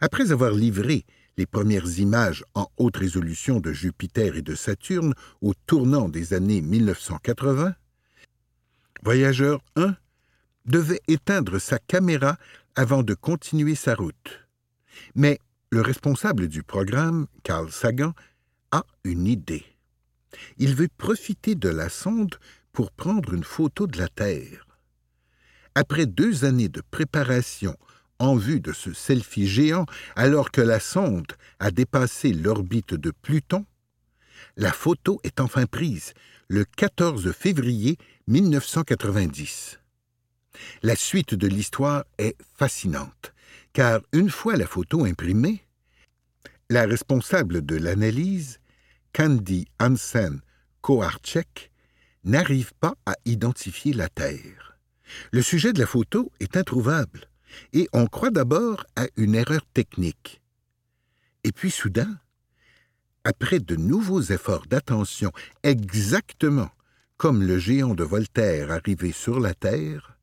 Après 0.00 0.30
avoir 0.30 0.52
livré 0.52 1.04
les 1.36 1.46
premières 1.46 1.98
images 1.98 2.44
en 2.54 2.68
haute 2.78 2.96
résolution 2.96 3.60
de 3.60 3.72
Jupiter 3.72 4.36
et 4.36 4.42
de 4.42 4.54
Saturne 4.54 5.14
au 5.42 5.52
tournant 5.66 6.08
des 6.08 6.32
années 6.32 6.62
1980, 6.62 7.74
Voyageur 9.02 9.60
1 9.76 9.94
devait 10.64 11.02
éteindre 11.06 11.58
sa 11.58 11.78
caméra 11.78 12.38
avant 12.74 13.02
de 13.02 13.14
continuer 13.14 13.74
sa 13.74 13.94
route. 13.94 14.46
Mais 15.14 15.38
le 15.70 15.82
responsable 15.82 16.48
du 16.48 16.62
programme, 16.62 17.26
Carl 17.42 17.70
Sagan, 17.70 18.14
a 18.72 18.84
une 19.04 19.26
idée. 19.26 19.64
Il 20.58 20.74
veut 20.74 20.88
profiter 20.96 21.54
de 21.54 21.68
la 21.68 21.88
sonde 21.88 22.36
pour 22.72 22.90
prendre 22.90 23.34
une 23.34 23.44
photo 23.44 23.86
de 23.86 23.98
la 23.98 24.08
Terre. 24.08 24.66
Après 25.74 26.06
deux 26.06 26.44
années 26.44 26.68
de 26.68 26.82
préparation 26.90 27.76
en 28.18 28.36
vue 28.36 28.60
de 28.60 28.72
ce 28.72 28.92
selfie 28.92 29.46
géant 29.46 29.86
alors 30.14 30.50
que 30.50 30.60
la 30.60 30.80
sonde 30.80 31.32
a 31.58 31.70
dépassé 31.70 32.32
l'orbite 32.32 32.94
de 32.94 33.10
Pluton, 33.10 33.66
la 34.56 34.72
photo 34.72 35.20
est 35.24 35.40
enfin 35.40 35.66
prise 35.66 36.14
le 36.48 36.64
14 36.64 37.32
février 37.32 37.98
1990. 38.28 39.80
La 40.82 40.96
suite 40.96 41.34
de 41.34 41.46
l'histoire 41.46 42.04
est 42.18 42.36
fascinante, 42.56 43.34
car 43.72 44.00
une 44.12 44.30
fois 44.30 44.56
la 44.56 44.66
photo 44.66 45.04
imprimée, 45.04 45.66
la 46.70 46.86
responsable 46.86 47.64
de 47.64 47.76
l'analyse, 47.76 48.60
Candy 49.12 49.66
Hansen 49.80 50.40
Koharchek, 50.80 51.70
n'arrive 52.24 52.72
pas 52.80 52.94
à 53.06 53.14
identifier 53.24 53.92
la 53.92 54.08
Terre. 54.08 54.78
Le 55.30 55.42
sujet 55.42 55.72
de 55.72 55.78
la 55.78 55.86
photo 55.86 56.32
est 56.40 56.56
introuvable 56.56 57.28
et 57.72 57.88
on 57.92 58.06
croit 58.06 58.30
d'abord 58.30 58.84
à 58.96 59.06
une 59.16 59.34
erreur 59.34 59.64
technique. 59.72 60.42
Et 61.44 61.52
puis 61.52 61.70
soudain, 61.70 62.18
après 63.24 63.60
de 63.60 63.76
nouveaux 63.76 64.22
efforts 64.22 64.66
d'attention, 64.66 65.32
exactement 65.62 66.70
comme 67.16 67.42
le 67.42 67.58
géant 67.58 67.94
de 67.94 68.04
Voltaire 68.04 68.70
arrivé 68.70 69.12
sur 69.12 69.40
la 69.40 69.54
Terre, 69.54 70.18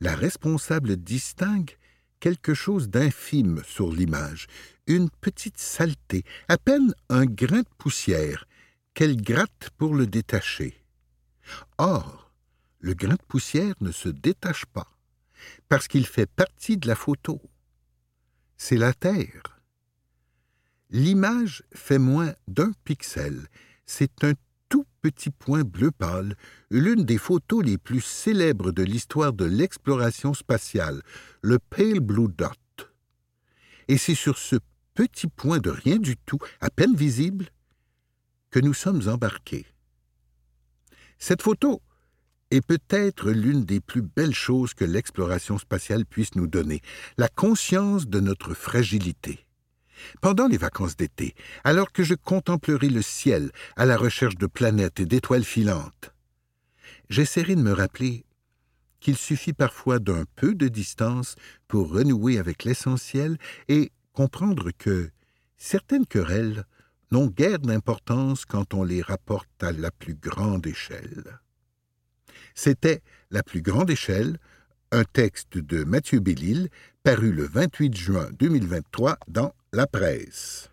la 0.00 0.14
responsable 0.14 0.96
distingue 0.96 1.76
quelque 2.20 2.54
chose 2.54 2.88
d'infime 2.88 3.62
sur 3.66 3.92
l'image, 3.92 4.46
une 4.86 5.10
petite 5.10 5.58
saleté, 5.58 6.24
à 6.48 6.56
peine 6.56 6.94
un 7.08 7.24
grain 7.24 7.60
de 7.62 7.68
poussière, 7.78 8.46
qu'elle 8.94 9.20
gratte 9.20 9.70
pour 9.76 9.94
le 9.94 10.06
détacher. 10.06 10.84
Or, 11.78 12.32
le 12.78 12.94
grain 12.94 13.14
de 13.14 13.26
poussière 13.26 13.74
ne 13.80 13.90
se 13.90 14.08
détache 14.08 14.66
pas 14.66 14.92
parce 15.68 15.88
qu'il 15.88 16.06
fait 16.06 16.26
partie 16.26 16.76
de 16.76 16.86
la 16.86 16.94
photo. 16.94 17.40
C'est 18.56 18.76
la 18.76 18.92
Terre. 18.92 19.60
L'image 20.90 21.62
fait 21.72 21.98
moins 21.98 22.34
d'un 22.48 22.72
pixel. 22.84 23.48
C'est 23.86 24.24
un 24.24 24.34
tout 24.68 24.86
petit 25.02 25.30
point 25.30 25.64
bleu 25.64 25.90
pâle, 25.90 26.36
l'une 26.70 27.04
des 27.04 27.18
photos 27.18 27.64
les 27.64 27.76
plus 27.76 28.00
célèbres 28.00 28.72
de 28.72 28.82
l'histoire 28.82 29.32
de 29.32 29.44
l'exploration 29.44 30.32
spatiale, 30.32 31.02
le 31.42 31.58
Pale 31.58 32.00
Blue 32.00 32.28
Dot. 32.28 32.56
Et 33.88 33.98
c'est 33.98 34.14
sur 34.14 34.38
ce 34.38 34.56
petit 34.94 35.26
point 35.26 35.58
de 35.58 35.70
rien 35.70 35.98
du 35.98 36.16
tout, 36.16 36.38
à 36.60 36.70
peine 36.70 36.94
visible, 36.94 37.48
que 38.50 38.60
nous 38.60 38.74
sommes 38.74 39.08
embarqués. 39.08 39.66
Cette 41.18 41.42
photo 41.42 41.82
est 42.52 42.60
peut-être 42.60 43.30
l'une 43.30 43.64
des 43.64 43.80
plus 43.80 44.02
belles 44.02 44.34
choses 44.34 44.74
que 44.74 44.84
l'exploration 44.84 45.56
spatiale 45.56 46.04
puisse 46.04 46.34
nous 46.34 46.46
donner, 46.46 46.82
la 47.16 47.28
conscience 47.28 48.06
de 48.06 48.20
notre 48.20 48.52
fragilité. 48.52 49.46
Pendant 50.20 50.48
les 50.48 50.58
vacances 50.58 50.96
d'été, 50.96 51.34
alors 51.64 51.92
que 51.92 52.02
je 52.02 52.14
contemplerai 52.14 52.88
le 52.88 53.00
ciel 53.00 53.52
à 53.76 53.86
la 53.86 53.96
recherche 53.96 54.36
de 54.36 54.46
planètes 54.46 55.00
et 55.00 55.06
d'étoiles 55.06 55.44
filantes, 55.44 56.12
j'essaierai 57.08 57.56
de 57.56 57.62
me 57.62 57.72
rappeler 57.72 58.26
qu'il 59.00 59.16
suffit 59.16 59.54
parfois 59.54 59.98
d'un 59.98 60.24
peu 60.36 60.54
de 60.54 60.68
distance 60.68 61.36
pour 61.68 61.90
renouer 61.90 62.38
avec 62.38 62.64
l'essentiel 62.64 63.38
et 63.68 63.92
comprendre 64.12 64.70
que 64.76 65.10
certaines 65.56 66.06
querelles 66.06 66.64
n'ont 67.10 67.28
guère 67.28 67.58
d'importance 67.58 68.44
quand 68.44 68.74
on 68.74 68.84
les 68.84 69.00
rapporte 69.00 69.62
à 69.62 69.72
la 69.72 69.90
plus 69.90 70.14
grande 70.14 70.66
échelle. 70.66 71.41
C'était 72.54 73.02
La 73.30 73.42
plus 73.42 73.62
grande 73.62 73.90
échelle, 73.90 74.38
un 74.90 75.04
texte 75.04 75.58
de 75.58 75.84
Mathieu 75.84 76.20
Bellil, 76.20 76.68
paru 77.02 77.32
le 77.32 77.46
28 77.46 77.96
juin 77.96 78.28
2023 78.38 79.18
dans 79.28 79.54
La 79.72 79.86
Presse. 79.86 80.70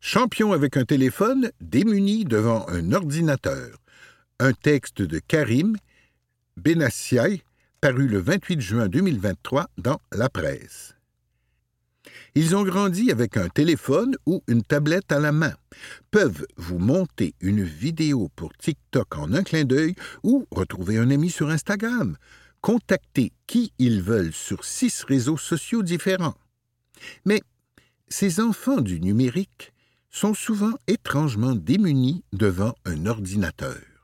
Champion 0.00 0.52
avec 0.52 0.76
un 0.76 0.84
téléphone 0.84 1.50
démuni 1.60 2.24
devant 2.24 2.66
un 2.68 2.92
ordinateur. 2.92 3.78
Un 4.38 4.52
texte 4.52 5.02
de 5.02 5.18
Karim 5.18 5.76
Benassiaï, 6.56 7.42
paru 7.80 8.08
le 8.08 8.18
28 8.18 8.60
juin 8.60 8.88
2023 8.88 9.68
dans 9.78 10.00
La 10.12 10.28
Presse. 10.28 10.95
Ils 12.34 12.54
ont 12.54 12.64
grandi 12.64 13.10
avec 13.10 13.36
un 13.36 13.48
téléphone 13.48 14.16
ou 14.26 14.42
une 14.48 14.62
tablette 14.62 15.10
à 15.12 15.18
la 15.18 15.32
main, 15.32 15.54
peuvent 16.10 16.46
vous 16.56 16.78
monter 16.78 17.34
une 17.40 17.62
vidéo 17.62 18.28
pour 18.36 18.52
TikTok 18.54 19.16
en 19.16 19.32
un 19.32 19.42
clin 19.42 19.64
d'œil 19.64 19.94
ou 20.22 20.46
retrouver 20.50 20.98
un 20.98 21.10
ami 21.10 21.30
sur 21.30 21.48
Instagram, 21.48 22.16
contacter 22.60 23.32
qui 23.46 23.72
ils 23.78 24.02
veulent 24.02 24.32
sur 24.32 24.64
six 24.64 25.02
réseaux 25.04 25.38
sociaux 25.38 25.82
différents. 25.82 26.36
Mais 27.24 27.42
ces 28.08 28.40
enfants 28.40 28.80
du 28.80 29.00
numérique 29.00 29.72
sont 30.10 30.34
souvent 30.34 30.72
étrangement 30.86 31.54
démunis 31.54 32.24
devant 32.32 32.74
un 32.84 33.06
ordinateur. 33.06 33.95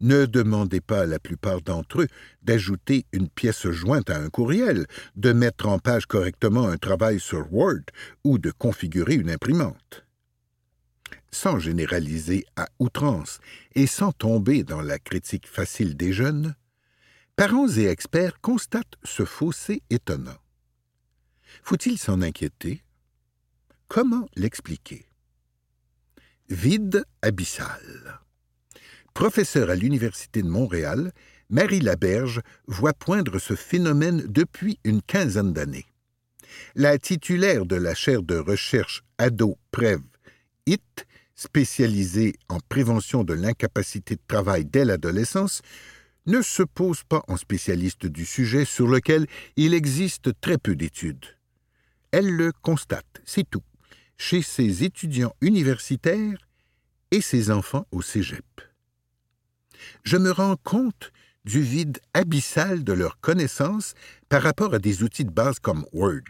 Ne 0.00 0.26
demandez 0.26 0.80
pas 0.80 1.02
à 1.02 1.06
la 1.06 1.18
plupart 1.18 1.62
d'entre 1.62 2.02
eux 2.02 2.08
d'ajouter 2.42 3.06
une 3.12 3.28
pièce 3.28 3.68
jointe 3.70 4.10
à 4.10 4.18
un 4.18 4.28
courriel, 4.28 4.86
de 5.16 5.32
mettre 5.32 5.68
en 5.68 5.78
page 5.78 6.06
correctement 6.06 6.68
un 6.68 6.76
travail 6.76 7.20
sur 7.20 7.52
Word 7.52 7.84
ou 8.24 8.38
de 8.38 8.50
configurer 8.50 9.14
une 9.14 9.30
imprimante. 9.30 10.04
Sans 11.30 11.58
généraliser 11.58 12.44
à 12.56 12.68
outrance 12.78 13.40
et 13.74 13.86
sans 13.86 14.12
tomber 14.12 14.62
dans 14.62 14.82
la 14.82 14.98
critique 14.98 15.48
facile 15.48 15.96
des 15.96 16.12
jeunes, 16.12 16.54
parents 17.36 17.68
et 17.68 17.86
experts 17.86 18.40
constatent 18.40 18.96
ce 19.04 19.24
fossé 19.24 19.82
étonnant. 19.90 20.38
Faut-il 21.62 21.98
s'en 21.98 22.22
inquiéter? 22.22 22.82
Comment 23.88 24.28
l'expliquer? 24.36 25.06
Vide 26.48 27.04
abyssal. 27.22 28.20
Professeur 29.14 29.70
à 29.70 29.76
l'Université 29.76 30.42
de 30.42 30.48
Montréal, 30.48 31.12
Marie 31.48 31.78
Laberge 31.78 32.40
voit 32.66 32.92
poindre 32.92 33.38
ce 33.38 33.54
phénomène 33.54 34.24
depuis 34.26 34.80
une 34.82 35.02
quinzaine 35.02 35.52
d'années. 35.52 35.86
La 36.74 36.98
titulaire 36.98 37.64
de 37.64 37.76
la 37.76 37.94
chaire 37.94 38.24
de 38.24 38.36
recherche 38.36 39.04
Ado-Prev-IT, 39.18 41.06
spécialisée 41.36 42.34
en 42.48 42.58
prévention 42.68 43.22
de 43.22 43.34
l'incapacité 43.34 44.16
de 44.16 44.20
travail 44.26 44.64
dès 44.64 44.84
l'adolescence, 44.84 45.62
ne 46.26 46.42
se 46.42 46.64
pose 46.64 47.04
pas 47.04 47.22
en 47.28 47.36
spécialiste 47.36 48.06
du 48.06 48.26
sujet 48.26 48.64
sur 48.64 48.88
lequel 48.88 49.28
il 49.54 49.74
existe 49.74 50.40
très 50.40 50.58
peu 50.58 50.74
d'études. 50.74 51.38
Elle 52.10 52.30
le 52.34 52.50
constate, 52.62 53.22
c'est 53.24 53.48
tout, 53.48 53.62
chez 54.16 54.42
ses 54.42 54.82
étudiants 54.82 55.36
universitaires 55.40 56.48
et 57.12 57.20
ses 57.20 57.52
enfants 57.52 57.86
au 57.92 58.02
cégep 58.02 58.44
je 60.02 60.16
me 60.16 60.30
rends 60.30 60.56
compte 60.56 61.12
du 61.44 61.60
vide 61.60 61.98
abyssal 62.14 62.84
de 62.84 62.92
leurs 62.92 63.20
connaissances 63.20 63.94
par 64.28 64.42
rapport 64.42 64.74
à 64.74 64.78
des 64.78 65.02
outils 65.02 65.24
de 65.24 65.30
base 65.30 65.58
comme 65.58 65.84
Word. 65.92 66.22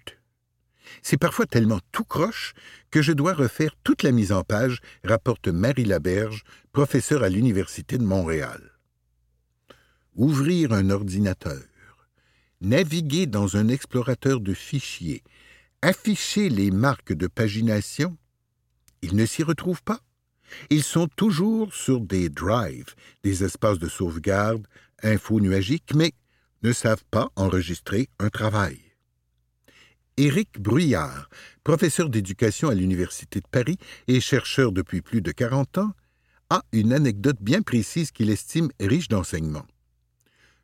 C'est 1.03 1.17
parfois 1.17 1.47
tellement 1.47 1.81
tout 1.93 2.05
croche 2.05 2.53
que 2.91 3.03
je 3.03 3.13
dois 3.13 3.33
refaire 3.33 3.75
toute 3.85 4.03
la 4.03 4.13
mise 4.13 4.33
en 4.33 4.43
page, 4.43 4.81
rapporte 5.03 5.49
Marie 5.49 5.85
Laberge, 5.85 6.45
professeure 6.73 7.23
à 7.23 7.29
l'Université 7.29 7.99
de 7.99 8.05
Montréal. 8.05 8.73
Ouvrir 10.15 10.73
un 10.73 10.91
ordinateur, 10.91 11.63
naviguer 12.61 13.27
dans 13.27 13.57
un 13.57 13.69
explorateur 13.69 14.41
de 14.41 14.55
fichiers, 14.55 15.23
afficher 15.83 16.49
les 16.49 16.71
marques 16.71 17.13
de 17.13 17.27
pagination, 17.27 18.17
il 19.03 19.17
ne 19.17 19.27
s'y 19.27 19.43
retrouve 19.43 19.83
pas. 19.83 20.01
Ils 20.71 20.83
sont 20.83 21.09
toujours 21.09 21.73
sur 21.75 22.01
des 22.01 22.29
drives, 22.29 22.95
des 23.23 23.45
espaces 23.45 23.79
de 23.79 23.89
sauvegarde, 23.89 24.67
info 25.03 25.41
nuagiques, 25.41 25.95
mais 25.95 26.13
ne 26.63 26.73
savent 26.73 27.05
pas 27.11 27.31
enregistrer 27.37 28.09
un 28.19 28.31
travail. 28.31 28.81
Éric 30.17 30.61
Bruyard, 30.61 31.29
professeur 31.65 32.09
d'éducation 32.09 32.69
à 32.69 32.75
l'Université 32.75 33.41
de 33.41 33.49
Paris 33.51 33.79
et 34.07 34.21
chercheur 34.21 34.71
depuis 34.71 35.03
plus 35.03 35.21
de 35.21 35.33
40 35.33 35.79
ans, 35.79 35.93
a 36.51 36.63
une 36.73 36.93
anecdote 36.93 37.39
bien 37.41 37.63
précise 37.63 38.13
qu'il 38.13 38.31
estime 38.31 38.71
riche 38.79 39.09
d'enseignement. 39.09 39.67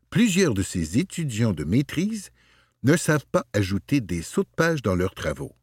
Plusieurs 0.08 0.54
de 0.54 0.62
ses 0.62 0.98
étudiants 0.98 1.52
de 1.52 1.64
maîtrise 1.64 2.30
ne 2.82 2.96
savent 2.96 3.26
pas 3.30 3.44
ajouter 3.52 4.00
des 4.00 4.22
sauts 4.22 4.42
de 4.42 4.48
page 4.56 4.82
dans 4.82 4.94
leurs 4.94 5.14
travaux. 5.14 5.54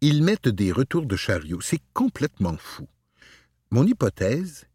Ils 0.00 0.22
mettent 0.22 0.48
des 0.48 0.72
retours 0.72 1.06
de 1.06 1.16
chariot, 1.16 1.60
c'est 1.60 1.82
complètement 1.94 2.56
fou. 2.56 2.88
Mon 3.72 3.86
hypothèse, 3.86 4.66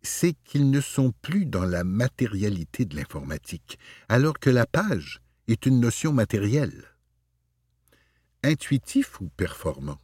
c'est 0.00 0.32
qu'ils 0.44 0.70
ne 0.70 0.80
sont 0.80 1.12
plus 1.20 1.44
dans 1.44 1.66
la 1.66 1.84
matérialité 1.84 2.86
de 2.86 2.96
l'informatique, 2.96 3.78
alors 4.08 4.38
que 4.38 4.48
la 4.48 4.64
page 4.64 5.20
est 5.46 5.66
une 5.66 5.78
notion 5.78 6.10
matérielle. 6.14 6.84
Intuitif 8.42 9.20
ou 9.20 9.28
performant? 9.36 9.98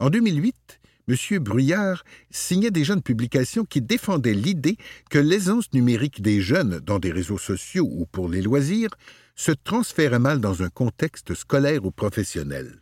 En 0.00 0.10
2008, 0.10 0.80
M. 1.06 1.38
Bruyard 1.38 2.02
signait 2.32 2.72
déjà 2.72 2.94
une 2.94 3.02
publication 3.02 3.64
qui 3.64 3.80
défendait 3.80 4.34
l'idée 4.34 4.76
que 5.08 5.20
l'aisance 5.20 5.72
numérique 5.72 6.22
des 6.22 6.40
jeunes 6.40 6.80
dans 6.80 6.98
des 6.98 7.12
réseaux 7.12 7.38
sociaux 7.38 7.88
ou 7.88 8.06
pour 8.06 8.28
les 8.28 8.42
loisirs 8.42 8.90
se 9.36 9.52
transférait 9.52 10.18
mal 10.18 10.40
dans 10.40 10.64
un 10.64 10.70
contexte 10.70 11.34
scolaire 11.34 11.84
ou 11.84 11.92
professionnel. 11.92 12.80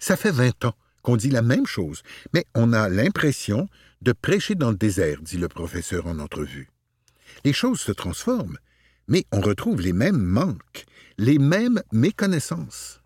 Ça 0.00 0.16
fait 0.16 0.32
vingt 0.32 0.64
ans 0.64 0.74
qu'on 1.08 1.16
dit 1.16 1.30
la 1.30 1.40
même 1.40 1.66
chose, 1.66 2.02
mais 2.34 2.44
on 2.54 2.74
a 2.74 2.90
l'impression 2.90 3.66
de 4.02 4.12
prêcher 4.12 4.54
dans 4.54 4.68
le 4.68 4.76
désert, 4.76 5.22
dit 5.22 5.38
le 5.38 5.48
professeur 5.48 6.06
en 6.06 6.18
entrevue. 6.18 6.68
Les 7.46 7.54
choses 7.54 7.80
se 7.80 7.92
transforment, 7.92 8.58
mais 9.06 9.24
on 9.32 9.40
retrouve 9.40 9.80
les 9.80 9.94
mêmes 9.94 10.20
manques, 10.20 10.84
les 11.16 11.38
mêmes 11.38 11.82
méconnaissances. 11.92 13.00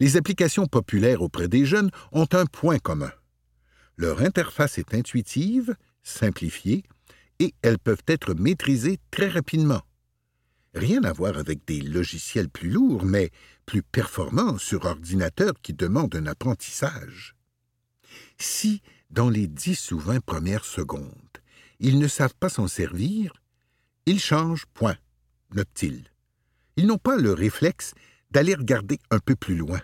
Les 0.00 0.16
applications 0.16 0.66
populaires 0.66 1.22
auprès 1.22 1.46
des 1.46 1.64
jeunes 1.64 1.92
ont 2.10 2.26
un 2.32 2.44
point 2.44 2.80
commun. 2.80 3.12
Leur 3.96 4.20
interface 4.20 4.78
est 4.78 4.92
intuitive, 4.92 5.76
simplifiée, 6.02 6.82
et 7.38 7.54
elles 7.62 7.78
peuvent 7.78 8.02
être 8.08 8.34
maîtrisées 8.34 8.98
très 9.12 9.28
rapidement. 9.28 9.82
Rien 10.74 11.04
à 11.04 11.12
voir 11.12 11.38
avec 11.38 11.64
des 11.68 11.82
logiciels 11.82 12.48
plus 12.48 12.70
lourds, 12.70 13.04
mais 13.04 13.30
plus 13.80 14.58
sur 14.58 14.84
ordinateur 14.84 15.54
qui 15.62 15.72
demandent 15.72 16.14
un 16.14 16.26
apprentissage. 16.26 17.34
Si, 18.38 18.82
dans 19.10 19.30
les 19.30 19.46
dix 19.46 19.92
ou 19.92 19.98
vingt 19.98 20.20
premières 20.20 20.64
secondes, 20.64 21.38
ils 21.80 21.98
ne 21.98 22.08
savent 22.08 22.34
pas 22.38 22.48
s'en 22.48 22.68
servir, 22.68 23.32
ils 24.04 24.20
changent, 24.20 24.66
point, 24.74 24.96
note-t-il. 25.54 26.04
Ils 26.76 26.86
n'ont 26.86 26.98
pas 26.98 27.16
le 27.16 27.32
réflexe 27.32 27.94
d'aller 28.30 28.54
regarder 28.54 28.98
un 29.10 29.18
peu 29.18 29.36
plus 29.36 29.56
loin, 29.56 29.80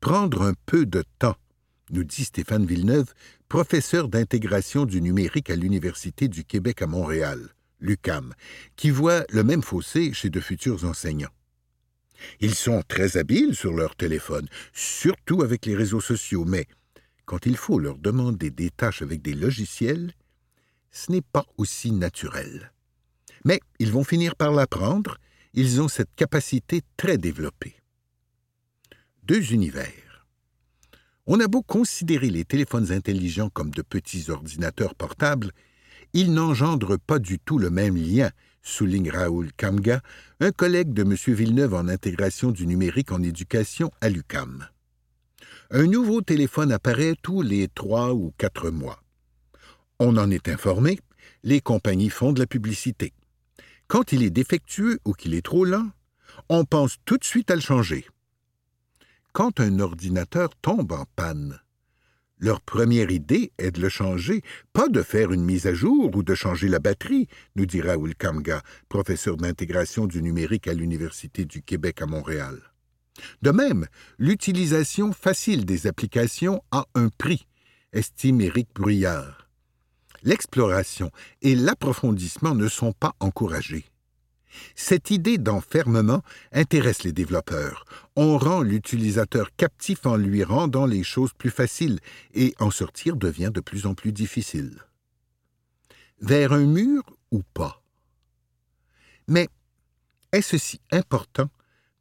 prendre 0.00 0.42
un 0.42 0.54
peu 0.66 0.86
de 0.86 1.04
temps, 1.18 1.36
nous 1.90 2.04
dit 2.04 2.24
Stéphane 2.24 2.66
Villeneuve, 2.66 3.12
professeur 3.48 4.08
d'intégration 4.08 4.86
du 4.86 5.02
numérique 5.02 5.50
à 5.50 5.56
l'Université 5.56 6.28
du 6.28 6.44
Québec 6.44 6.82
à 6.82 6.86
Montréal. 6.86 7.54
Lucam, 7.80 8.34
qui 8.76 8.90
voit 8.90 9.24
le 9.30 9.42
même 9.42 9.62
fossé 9.62 10.12
chez 10.12 10.30
de 10.30 10.40
futurs 10.40 10.84
enseignants. 10.84 11.30
Ils 12.40 12.54
sont 12.54 12.82
très 12.86 13.16
habiles 13.16 13.54
sur 13.54 13.72
leur 13.72 13.96
téléphone, 13.96 14.48
surtout 14.72 15.42
avec 15.42 15.66
les 15.66 15.74
réseaux 15.74 16.00
sociaux, 16.00 16.44
mais 16.44 16.66
quand 17.24 17.46
il 17.46 17.56
faut 17.56 17.78
leur 17.78 17.98
demander 17.98 18.50
des 18.50 18.70
tâches 18.70 19.02
avec 19.02 19.22
des 19.22 19.34
logiciels, 19.34 20.12
ce 20.90 21.12
n'est 21.12 21.22
pas 21.22 21.46
aussi 21.56 21.92
naturel. 21.92 22.72
Mais 23.44 23.60
ils 23.78 23.92
vont 23.92 24.04
finir 24.04 24.36
par 24.36 24.52
l'apprendre, 24.52 25.18
ils 25.54 25.80
ont 25.80 25.88
cette 25.88 26.14
capacité 26.16 26.82
très 26.96 27.18
développée. 27.18 27.76
Deux 29.22 29.52
univers. 29.52 30.26
On 31.26 31.38
a 31.40 31.46
beau 31.46 31.62
considérer 31.62 32.30
les 32.30 32.44
téléphones 32.44 32.90
intelligents 32.90 33.50
comme 33.50 33.70
de 33.70 33.82
petits 33.82 34.30
ordinateurs 34.30 34.94
portables, 34.94 35.52
il 36.12 36.32
n'engendre 36.32 36.96
pas 36.96 37.20
du 37.20 37.38
tout 37.38 37.58
le 37.58 37.70
même 37.70 37.96
lien, 37.96 38.30
souligne 38.62 39.10
Raoul 39.10 39.52
Kamga, 39.56 40.02
un 40.40 40.50
collègue 40.50 40.92
de 40.92 41.02
M. 41.02 41.14
Villeneuve 41.34 41.74
en 41.74 41.88
intégration 41.88 42.50
du 42.50 42.66
numérique 42.66 43.12
en 43.12 43.22
éducation 43.22 43.90
à 44.00 44.08
l'UCAM. 44.08 44.66
Un 45.70 45.86
nouveau 45.86 46.20
téléphone 46.20 46.72
apparaît 46.72 47.14
tous 47.22 47.42
les 47.42 47.68
trois 47.68 48.12
ou 48.12 48.32
quatre 48.38 48.70
mois. 48.70 49.02
On 49.98 50.16
en 50.16 50.30
est 50.30 50.48
informé, 50.48 50.98
les 51.42 51.60
compagnies 51.60 52.10
font 52.10 52.32
de 52.32 52.40
la 52.40 52.46
publicité. 52.46 53.12
Quand 53.86 54.12
il 54.12 54.22
est 54.22 54.30
défectueux 54.30 54.98
ou 55.04 55.12
qu'il 55.12 55.34
est 55.34 55.44
trop 55.44 55.64
lent, 55.64 55.90
on 56.48 56.64
pense 56.64 56.96
tout 57.04 57.16
de 57.16 57.24
suite 57.24 57.50
à 57.50 57.54
le 57.54 57.60
changer. 57.60 58.06
Quand 59.32 59.60
un 59.60 59.78
ordinateur 59.78 60.50
tombe 60.60 60.92
en 60.92 61.04
panne, 61.16 61.60
leur 62.40 62.60
première 62.62 63.10
idée 63.10 63.52
est 63.58 63.70
de 63.70 63.80
le 63.80 63.88
changer, 63.88 64.42
pas 64.72 64.88
de 64.88 65.02
faire 65.02 65.30
une 65.30 65.44
mise 65.44 65.66
à 65.66 65.74
jour 65.74 66.10
ou 66.16 66.22
de 66.22 66.34
changer 66.34 66.68
la 66.68 66.78
batterie, 66.78 67.28
nous 67.54 67.66
dit 67.66 67.82
Raoul 67.82 68.14
Kamga, 68.14 68.62
professeur 68.88 69.36
d'intégration 69.36 70.06
du 70.06 70.22
numérique 70.22 70.66
à 70.66 70.72
l'Université 70.72 71.44
du 71.44 71.62
Québec 71.62 72.00
à 72.00 72.06
Montréal. 72.06 72.58
De 73.42 73.50
même, 73.50 73.86
l'utilisation 74.18 75.12
facile 75.12 75.66
des 75.66 75.86
applications 75.86 76.62
a 76.70 76.86
un 76.94 77.10
prix, 77.10 77.46
estime 77.92 78.40
Éric 78.40 78.68
Bruyard. 78.74 79.48
L'exploration 80.22 81.10
et 81.42 81.54
l'approfondissement 81.54 82.54
ne 82.54 82.68
sont 82.68 82.92
pas 82.92 83.14
encouragés. 83.20 83.84
Cette 84.74 85.10
idée 85.10 85.38
d'enfermement 85.38 86.22
intéresse 86.52 87.02
les 87.04 87.12
développeurs. 87.12 87.84
On 88.16 88.38
rend 88.38 88.62
l'utilisateur 88.62 89.50
captif 89.56 90.06
en 90.06 90.16
lui 90.16 90.44
rendant 90.44 90.86
les 90.86 91.02
choses 91.02 91.32
plus 91.32 91.50
faciles 91.50 92.00
et 92.34 92.54
en 92.58 92.70
sortir 92.70 93.16
devient 93.16 93.50
de 93.52 93.60
plus 93.60 93.86
en 93.86 93.94
plus 93.94 94.12
difficile. 94.12 94.78
Vers 96.20 96.52
un 96.52 96.66
mur 96.66 97.02
ou 97.30 97.42
pas 97.54 97.82
Mais 99.28 99.48
est-ce 100.32 100.58
si 100.58 100.80
important 100.92 101.48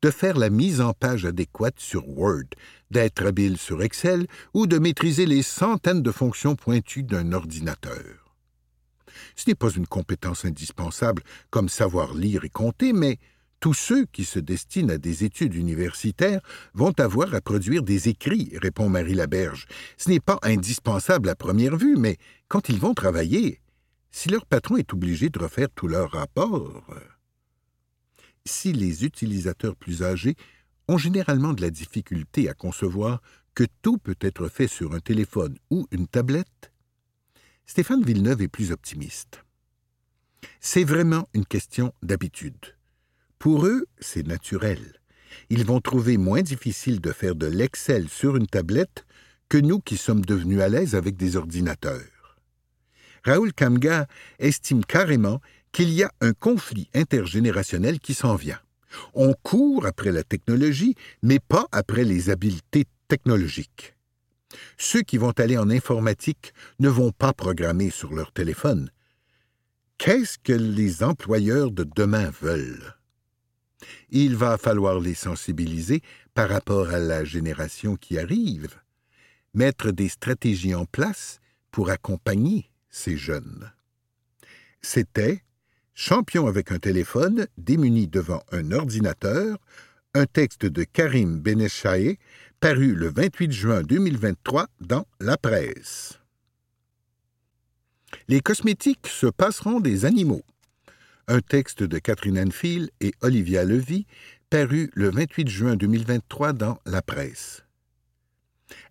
de 0.02 0.12
faire 0.12 0.38
la 0.38 0.50
mise 0.50 0.82
en 0.82 0.94
page 0.94 1.26
adéquate 1.26 1.80
sur 1.80 2.08
Word, 2.08 2.46
d'être 2.90 3.26
habile 3.26 3.58
sur 3.58 3.84
Excel 3.84 4.28
ou 4.54 4.66
de 4.66 4.80
maîtriser 4.80 5.26
les 5.26 5.44
centaines 5.44 6.02
de 6.02 6.12
fonctions 6.12 6.56
pointues 6.56 7.04
d'un 7.04 7.34
ordinateur? 7.34 8.29
Ce 9.36 9.50
n'est 9.50 9.56
pas 9.56 9.70
une 9.70 9.88
compétence 9.88 10.46
indispensable 10.46 11.24
comme 11.50 11.70
savoir 11.70 12.14
lire 12.14 12.44
et 12.44 12.50
compter, 12.50 12.94
mais 12.94 13.18
tous 13.60 13.74
ceux 13.74 14.06
qui 14.06 14.24
se 14.24 14.40
destinent 14.40 14.94
à 14.94 14.98
des 14.98 15.26
études 15.26 15.54
universitaires 15.54 16.42
vont 16.74 16.94
avoir 16.98 17.34
à 17.34 17.42
produire 17.42 17.84
des 17.84 18.08
écrits, 18.08 18.52
répond 18.62 18.88
Marie 18.88 19.16
Laberge. 19.16 19.68
Ce 19.98 20.10
n'est 20.10 20.22
pas 20.22 20.40
indispensable 20.44 21.30
à 21.30 21.36
première 21.36 21.76
vue, 21.76 21.98
mais 21.98 22.18
quand 22.48 22.70
ils 22.70 22.80
vont 22.80 22.94
travailler, 22.94 23.60
si 24.12 24.30
leur 24.30 24.46
patron 24.46 24.78
est 24.78 24.94
obligé 24.94 25.30
de 25.30 25.40
refaire 25.40 25.68
tous 25.76 25.88
leurs 25.88 26.12
rapports. 26.12 26.96
Si 28.46 28.72
les 28.74 29.04
utilisateurs 29.04 29.76
plus 29.76 30.04
âgés 30.04 30.36
ont 30.88 30.98
généralement 30.98 31.54
de 31.54 31.62
la 31.62 31.70
difficulté 31.70 32.50
à 32.50 32.54
concevoir 32.54 33.22
que 33.54 33.66
tout 33.82 33.98
peut 33.98 34.18
être 34.22 34.48
fait 34.48 34.68
sur 34.68 34.94
un 34.94 35.00
téléphone 35.00 35.58
ou 35.70 35.86
une 35.92 36.08
tablette, 36.08 36.69
Stéphane 37.70 38.04
Villeneuve 38.04 38.42
est 38.42 38.48
plus 38.48 38.72
optimiste. 38.72 39.44
C'est 40.60 40.84
vraiment 40.84 41.30
une 41.36 41.46
question 41.46 41.94
d'habitude. 42.02 42.76
Pour 43.38 43.68
eux, 43.68 43.86
c'est 44.00 44.26
naturel. 44.26 44.80
Ils 45.52 45.66
vont 45.66 45.80
trouver 45.80 46.18
moins 46.18 46.42
difficile 46.42 47.00
de 47.00 47.12
faire 47.12 47.36
de 47.36 47.46
l'Excel 47.46 48.10
sur 48.10 48.38
une 48.38 48.48
tablette 48.48 49.06
que 49.50 49.60
nous 49.60 49.78
qui 49.78 49.98
sommes 49.98 50.26
devenus 50.26 50.62
à 50.62 50.68
l'aise 50.68 50.96
avec 50.96 51.16
des 51.16 51.36
ordinateurs. 51.36 52.40
Raoul 53.24 53.54
Kamga 53.54 54.08
estime 54.40 54.84
carrément 54.84 55.40
qu'il 55.72 55.92
y 55.92 56.02
a 56.02 56.12
un 56.22 56.34
conflit 56.34 56.90
intergénérationnel 56.96 58.00
qui 58.00 58.16
s'en 58.16 58.34
vient. 58.34 58.60
On 59.14 59.36
court 59.44 59.86
après 59.86 60.12
la 60.12 60.24
technologie, 60.24 60.96
mais 61.22 61.38
pas 61.38 61.68
après 61.72 62.04
les 62.04 62.32
habiletés 62.32 62.88
technologiques. 63.08 63.94
Ceux 64.78 65.02
qui 65.02 65.18
vont 65.18 65.32
aller 65.32 65.58
en 65.58 65.70
informatique 65.70 66.54
ne 66.80 66.90
vont 66.90 67.12
pas 67.12 67.34
programmer 67.34 67.90
sur 67.90 68.14
leur 68.14 68.32
téléphone. 68.32 68.92
Qu'est-ce 69.98 70.38
que 70.40 70.54
les 70.54 71.04
employeurs 71.04 71.72
de 71.72 71.84
demain 71.84 72.32
veulent? 72.42 72.96
Il 74.10 74.36
va 74.36 74.58
falloir 74.58 75.00
les 75.00 75.14
sensibiliser 75.14 76.02
par 76.34 76.50
rapport 76.50 76.90
à 76.90 77.00
la 77.00 77.24
génération 77.24 77.96
qui 77.96 78.18
arrive, 78.18 78.76
mettre 79.54 79.92
des 79.92 80.10
stratégies 80.10 80.76
en 80.76 80.86
place 80.86 81.40
pour 81.72 81.90
accompagner 81.90 82.72
ces 82.90 83.18
jeunes. 83.18 83.72
C'était 84.82 85.44
Champion 85.94 86.48
avec 86.48 86.72
un 86.72 86.80
téléphone 86.80 87.48
démuni 87.58 88.08
devant 88.08 88.42
un 88.54 88.72
ordinateur, 88.72 89.58
un 90.14 90.26
texte 90.26 90.66
de 90.66 90.86
Karim 90.86 91.42
Beneshae 91.42 92.18
paru 92.60 92.94
le 92.94 93.10
28 93.10 93.52
juin 93.54 93.82
2023 93.84 94.68
dans 94.82 95.08
La 95.22 95.38
Presse. 95.38 96.20
Les 98.28 98.42
cosmétiques 98.42 99.08
se 99.08 99.28
passeront 99.28 99.80
des 99.80 100.04
animaux. 100.04 100.44
Un 101.30 101.40
texte 101.40 101.84
de 101.84 102.00
Catherine 102.00 102.38
Enfield 102.38 102.90
et 103.00 103.14
Olivia 103.22 103.64
Levy, 103.64 104.08
paru 104.50 104.92
le 104.94 105.10
28 105.10 105.48
juin 105.48 105.76
2023 105.78 106.52
dans 106.52 106.80
La 106.86 107.02
Presse. 107.02 107.64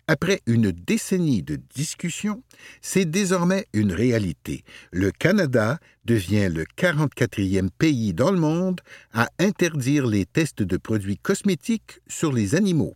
Après 0.07 0.41
une 0.47 0.71
décennie 0.71 1.43
de 1.43 1.59
discussions, 1.75 2.41
c'est 2.81 3.05
désormais 3.05 3.67
une 3.73 3.93
réalité. 3.93 4.63
Le 4.91 5.11
Canada 5.11 5.77
devient 6.05 6.49
le 6.51 6.65
44e 6.75 7.69
pays 7.69 8.15
dans 8.15 8.31
le 8.31 8.39
monde 8.39 8.81
à 9.13 9.29
interdire 9.37 10.07
les 10.07 10.25
tests 10.25 10.63
de 10.63 10.77
produits 10.77 11.17
cosmétiques 11.17 11.99
sur 12.07 12.33
les 12.33 12.55
animaux. 12.55 12.95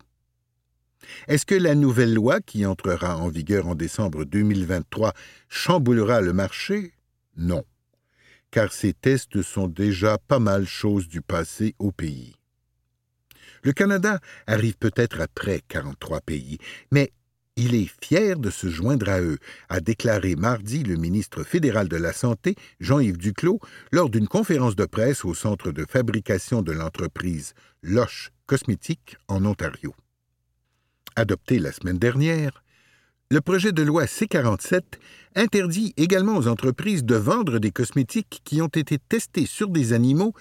Est-ce 1.28 1.46
que 1.46 1.56
la 1.56 1.76
nouvelle 1.76 2.13
loi 2.13 2.42
qui 2.42 2.66
entrera 2.66 3.18
en 3.18 3.30
vigueur 3.30 3.68
en 3.68 3.76
décembre 3.76 4.26
2023 4.26 5.13
chamboulera 5.50 6.22
le 6.22 6.34
marché? 6.34 6.94
Non, 7.38 7.63
car 8.52 8.72
ces 8.72 8.94
tests 8.94 9.42
sont 9.42 9.68
déjà 9.68 10.18
pas 10.18 10.39
mal 10.39 10.68
chose 10.68 11.08
du 11.08 11.22
passé 11.22 11.76
au 11.80 11.92
pays. 11.92 12.36
Le 13.63 13.72
Canada 13.72 14.20
arrive 14.46 14.76
peut-être 14.78 15.22
après 15.22 15.62
43 15.68 16.22
pays, 16.22 16.58
mais 16.92 17.12
il 17.56 17.76
est 17.76 17.92
fier 18.04 18.38
de 18.38 18.50
se 18.50 18.68
joindre 18.68 19.10
à 19.10 19.22
eux, 19.22 19.38
a 19.70 19.80
déclaré 19.80 20.36
mardi 20.36 20.84
le 20.84 20.96
ministre 20.96 21.44
fédéral 21.44 21.88
de 21.88 21.98
la 21.98 22.12
Santé, 22.12 22.56
Jean-Yves 22.80 23.18
Duclos, 23.18 23.60
lors 23.92 24.10
d'une 24.10 24.28
conférence 24.28 24.76
de 24.76 24.86
presse 24.86 25.24
au 25.24 25.34
centre 25.34 25.72
de 25.72 25.86
fabrication 25.88 26.62
de 26.62 26.72
l'entreprise 26.72 27.54
Loche 27.82 28.32
Cosmétique 28.48 29.18
en 29.28 29.46
Ontario 29.46 29.94
adopté 31.15 31.60
la 31.60 31.71
semaine 31.71 31.97
dernière, 31.97 32.63
le 33.30 33.41
projet 33.41 33.71
de 33.71 33.82
loi 33.82 34.06
C-47 34.06 34.82
interdit 35.36 35.93
également 35.97 36.38
aux 36.38 36.47
entreprises 36.47 37.04
de 37.04 37.15
vendre 37.15 37.60
des 37.60 37.71
cosmétiques 37.71 38.41
qui 38.43 38.62
ont 38.62 38.67
été 38.67 38.99
testés 38.99 39.45
sur 39.45 39.69
des 39.69 39.93
animaux 39.93 40.34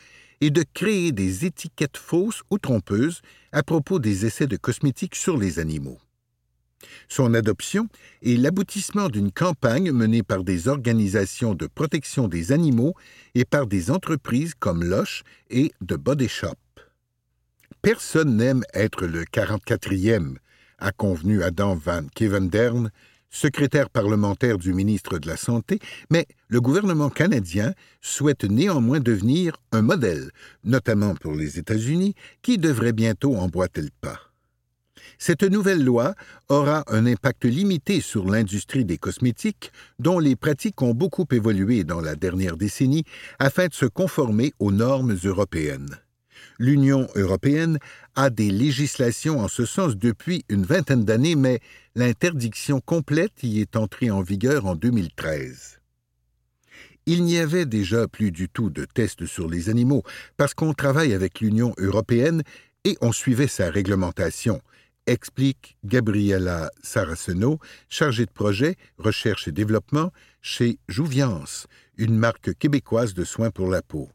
et 0.42 0.50
de 0.50 0.64
créer 0.74 1.12
des 1.12 1.46
étiquettes 1.46 1.96
fausses 1.96 2.42
ou 2.50 2.58
trompeuses 2.58 3.22
à 3.52 3.62
propos 3.62 3.98
des 3.98 4.26
essais 4.26 4.46
de 4.46 4.56
cosmétiques 4.56 5.14
sur 5.14 5.38
les 5.38 5.58
animaux. 5.58 5.98
Son 7.08 7.32
adoption 7.34 7.88
est 8.22 8.36
l'aboutissement 8.36 9.08
d'une 9.08 9.30
campagne 9.30 9.92
menée 9.92 10.22
par 10.22 10.42
des 10.44 10.68
organisations 10.68 11.54
de 11.54 11.66
protection 11.66 12.28
des 12.28 12.52
animaux 12.52 12.94
et 13.34 13.44
par 13.44 13.66
des 13.66 13.90
entreprises 13.90 14.54
comme 14.58 14.84
Loche 14.84 15.22
et 15.48 15.72
The 15.86 15.94
Body 15.94 16.28
Shop. 16.28 16.56
Personne 17.80 18.36
n'aime 18.36 18.64
être 18.74 19.06
le 19.06 19.24
44e, 19.24 20.36
a 20.82 20.92
convenu 20.92 21.42
Adam 21.42 21.74
Van 21.76 22.02
Kevendern, 22.14 22.90
secrétaire 23.30 23.88
parlementaire 23.88 24.58
du 24.58 24.74
ministre 24.74 25.18
de 25.18 25.26
la 25.26 25.36
Santé, 25.36 25.78
mais 26.10 26.26
le 26.48 26.60
gouvernement 26.60 27.08
canadien 27.08 27.72
souhaite 28.00 28.44
néanmoins 28.44 29.00
devenir 29.00 29.56
un 29.72 29.82
modèle, 29.82 30.30
notamment 30.64 31.14
pour 31.14 31.34
les 31.34 31.58
États-Unis, 31.58 32.14
qui 32.42 32.58
devraient 32.58 32.92
bientôt 32.92 33.36
emboîter 33.36 33.80
le 33.80 33.90
pas. 34.00 34.20
Cette 35.18 35.44
nouvelle 35.44 35.84
loi 35.84 36.14
aura 36.48 36.84
un 36.88 37.06
impact 37.06 37.44
limité 37.44 38.00
sur 38.00 38.28
l'industrie 38.28 38.84
des 38.84 38.98
cosmétiques, 38.98 39.70
dont 39.98 40.18
les 40.18 40.36
pratiques 40.36 40.82
ont 40.82 40.94
beaucoup 40.94 41.26
évolué 41.30 41.84
dans 41.84 42.00
la 42.00 42.16
dernière 42.16 42.56
décennie 42.56 43.04
afin 43.38 43.68
de 43.68 43.74
se 43.74 43.86
conformer 43.86 44.52
aux 44.58 44.72
normes 44.72 45.16
européennes. 45.24 45.96
L'Union 46.58 47.08
européenne 47.14 47.78
a 48.14 48.30
des 48.30 48.50
législations 48.50 49.40
en 49.40 49.48
ce 49.48 49.64
sens 49.64 49.96
depuis 49.96 50.44
une 50.48 50.64
vingtaine 50.64 51.04
d'années, 51.04 51.36
mais 51.36 51.60
l'interdiction 51.94 52.80
complète 52.80 53.42
y 53.42 53.60
est 53.60 53.76
entrée 53.76 54.10
en 54.10 54.22
vigueur 54.22 54.66
en 54.66 54.74
2013. 54.74 55.80
Il 57.06 57.24
n'y 57.24 57.38
avait 57.38 57.66
déjà 57.66 58.06
plus 58.06 58.30
du 58.30 58.48
tout 58.48 58.70
de 58.70 58.84
tests 58.84 59.26
sur 59.26 59.48
les 59.48 59.68
animaux 59.68 60.04
parce 60.36 60.54
qu'on 60.54 60.72
travaille 60.72 61.14
avec 61.14 61.40
l'Union 61.40 61.74
européenne 61.78 62.42
et 62.84 62.96
on 63.00 63.12
suivait 63.12 63.48
sa 63.48 63.70
réglementation, 63.70 64.60
explique 65.06 65.76
Gabriela 65.84 66.70
Saraceno, 66.82 67.58
chargée 67.88 68.26
de 68.26 68.30
projet 68.30 68.76
recherche 68.98 69.48
et 69.48 69.52
développement 69.52 70.12
chez 70.40 70.78
Jouviance, 70.88 71.66
une 71.96 72.16
marque 72.16 72.54
québécoise 72.54 73.14
de 73.14 73.24
soins 73.24 73.50
pour 73.50 73.68
la 73.68 73.82
peau. 73.82 74.08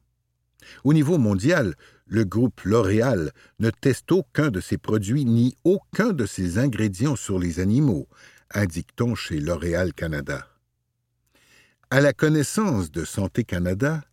Au 0.84 0.93
niveau 0.93 1.17
mondial, 1.17 1.76
le 2.07 2.23
groupe 2.23 2.61
L'Oréal 2.63 3.31
ne 3.59 3.69
teste 3.69 4.11
aucun 4.11 4.49
de 4.49 4.61
ses 4.61 4.77
produits 4.77 5.25
ni 5.25 5.55
aucun 5.63 6.13
de 6.13 6.25
ses 6.25 6.57
ingrédients 6.57 7.15
sur 7.15 7.39
les 7.39 7.59
animaux, 7.59 8.07
indique-t-on 8.53 9.15
chez 9.15 9.39
L'Oréal 9.39 9.93
Canada. 9.93 10.47
À 11.89 12.01
la 12.01 12.13
connaissance 12.13 12.91
de 12.91 13.05
Santé 13.05 13.43
Canada, 13.43 14.03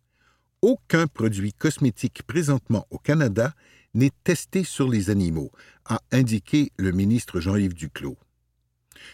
aucun 0.61 1.07
produit 1.07 1.53
cosmétique 1.53 2.23
présentement 2.23 2.87
au 2.89 2.97
Canada 2.97 3.53
n'est 3.93 4.11
testé 4.23 4.63
sur 4.63 4.89
les 4.89 5.09
animaux, 5.09 5.51
a 5.85 6.01
indiqué 6.11 6.71
le 6.77 6.91
ministre 6.91 7.39
Jean-Yves 7.39 7.73
Duclos. 7.73 8.17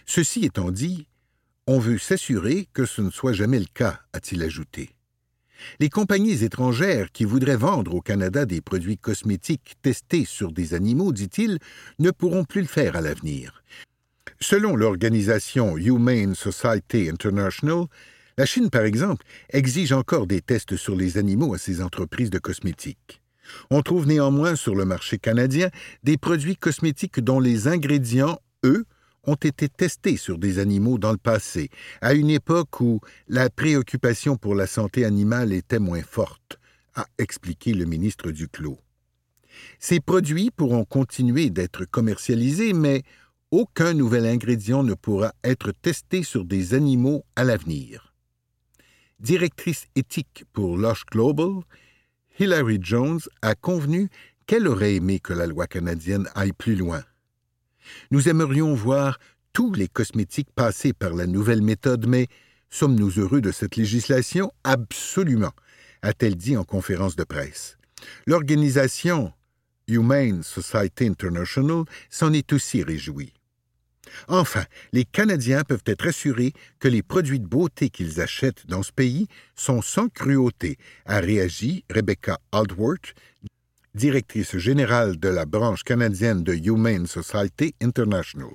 Ceci 0.05 0.45
étant 0.45 0.71
dit, 0.71 1.07
on 1.67 1.79
veut 1.79 1.97
s'assurer 1.97 2.67
que 2.73 2.85
ce 2.85 3.01
ne 3.01 3.11
soit 3.11 3.33
jamais 3.33 3.59
le 3.59 3.65
cas, 3.73 3.99
a-t-il 4.13 4.41
ajouté. 4.41 4.95
Les 5.79 5.89
compagnies 5.89 6.43
étrangères 6.43 7.11
qui 7.11 7.25
voudraient 7.25 7.57
vendre 7.57 7.95
au 7.95 8.01
Canada 8.01 8.45
des 8.45 8.61
produits 8.61 8.97
cosmétiques 8.97 9.75
testés 9.81 10.25
sur 10.25 10.51
des 10.51 10.73
animaux, 10.73 11.11
dit-il, 11.11 11.59
ne 11.99 12.11
pourront 12.11 12.43
plus 12.43 12.61
le 12.61 12.67
faire 12.67 12.95
à 12.95 13.01
l'avenir. 13.01 13.63
Selon 14.39 14.75
l'organisation 14.75 15.77
Humane 15.77 16.35
Society 16.35 17.09
International, 17.09 17.85
La 18.37 18.45
Chine, 18.45 18.69
par 18.69 18.83
exemple, 18.83 19.25
exige 19.49 19.91
encore 19.91 20.25
des 20.25 20.41
tests 20.41 20.75
sur 20.75 20.95
les 20.95 21.17
animaux 21.17 21.53
à 21.53 21.57
ses 21.57 21.81
entreprises 21.81 22.31
de 22.31 22.39
cosmétiques. 22.39 23.21
On 23.69 23.81
trouve 23.81 24.07
néanmoins 24.07 24.55
sur 24.55 24.75
le 24.75 24.85
marché 24.85 25.17
canadien 25.17 25.69
des 26.03 26.17
produits 26.17 26.55
cosmétiques 26.55 27.19
dont 27.19 27.39
les 27.39 27.67
ingrédients, 27.67 28.39
eux, 28.63 28.85
ont 29.23 29.35
été 29.35 29.69
testés 29.69 30.17
sur 30.17 30.37
des 30.37 30.59
animaux 30.59 30.97
dans 30.97 31.11
le 31.11 31.17
passé, 31.17 31.69
à 32.01 32.13
une 32.13 32.29
époque 32.29 32.81
où 32.81 32.99
la 33.27 33.49
préoccupation 33.49 34.37
pour 34.37 34.55
la 34.55 34.67
santé 34.67 35.05
animale 35.05 35.53
était 35.53 35.79
moins 35.79 36.03
forte, 36.03 36.59
a 36.95 37.05
expliqué 37.17 37.73
le 37.73 37.85
ministre 37.85 38.31
Duclos. 38.31 38.79
Ces 39.79 39.99
produits 39.99 40.51
pourront 40.51 40.85
continuer 40.85 41.49
d'être 41.49 41.85
commercialisés, 41.85 42.73
mais 42.73 43.03
aucun 43.51 43.93
nouvel 43.93 44.25
ingrédient 44.25 44.83
ne 44.83 44.93
pourra 44.93 45.33
être 45.43 45.71
testé 45.71 46.23
sur 46.23 46.45
des 46.45 46.73
animaux 46.73 47.25
à 47.35 47.43
l'avenir. 47.43 48.13
Directrice 49.19 49.85
éthique 49.95 50.45
pour 50.53 50.77
Lush 50.77 51.05
Global, 51.05 51.61
Hilary 52.39 52.79
Jones 52.81 53.19
a 53.41 53.53
convenu 53.53 54.09
qu'elle 54.47 54.67
aurait 54.67 54.95
aimé 54.95 55.19
que 55.19 55.33
la 55.33 55.45
loi 55.45 55.67
canadienne 55.67 56.27
aille 56.33 56.53
plus 56.53 56.75
loin. 56.75 57.03
Nous 58.11 58.29
aimerions 58.29 58.73
voir 58.73 59.19
tous 59.53 59.73
les 59.73 59.87
cosmétiques 59.87 60.51
passer 60.55 60.93
par 60.93 61.13
la 61.13 61.27
nouvelle 61.27 61.61
méthode, 61.61 62.07
mais 62.07 62.27
sommes-nous 62.69 63.19
heureux 63.19 63.41
de 63.41 63.51
cette 63.51 63.75
législation? 63.75 64.51
Absolument, 64.63 65.53
a-t-elle 66.01 66.35
dit 66.35 66.57
en 66.57 66.63
conférence 66.63 67.15
de 67.15 67.23
presse. 67.23 67.77
L'organisation 68.25 69.33
Humane 69.87 70.43
Society 70.43 71.05
International 71.05 71.83
s'en 72.09 72.33
est 72.33 72.53
aussi 72.53 72.83
réjouie. 72.83 73.33
Enfin, 74.27 74.63
les 74.93 75.05
Canadiens 75.05 75.63
peuvent 75.63 75.83
être 75.85 76.07
assurés 76.07 76.53
que 76.79 76.87
les 76.87 77.03
produits 77.03 77.39
de 77.39 77.47
beauté 77.47 77.89
qu'ils 77.89 78.19
achètent 78.19 78.67
dans 78.67 78.83
ce 78.83 78.91
pays 78.91 79.27
sont 79.55 79.81
sans 79.81 80.09
cruauté, 80.09 80.77
a 81.05 81.19
réagi 81.19 81.85
Rebecca 81.89 82.39
Aldworth, 82.51 83.13
directrice 83.93 84.57
générale 84.57 85.17
de 85.17 85.27
la 85.27 85.45
branche 85.45 85.83
canadienne 85.83 86.43
de 86.43 86.53
Humane 86.53 87.07
Society 87.07 87.75
International. 87.81 88.53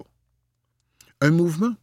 Un 1.20 1.31
mouvement? 1.31 1.75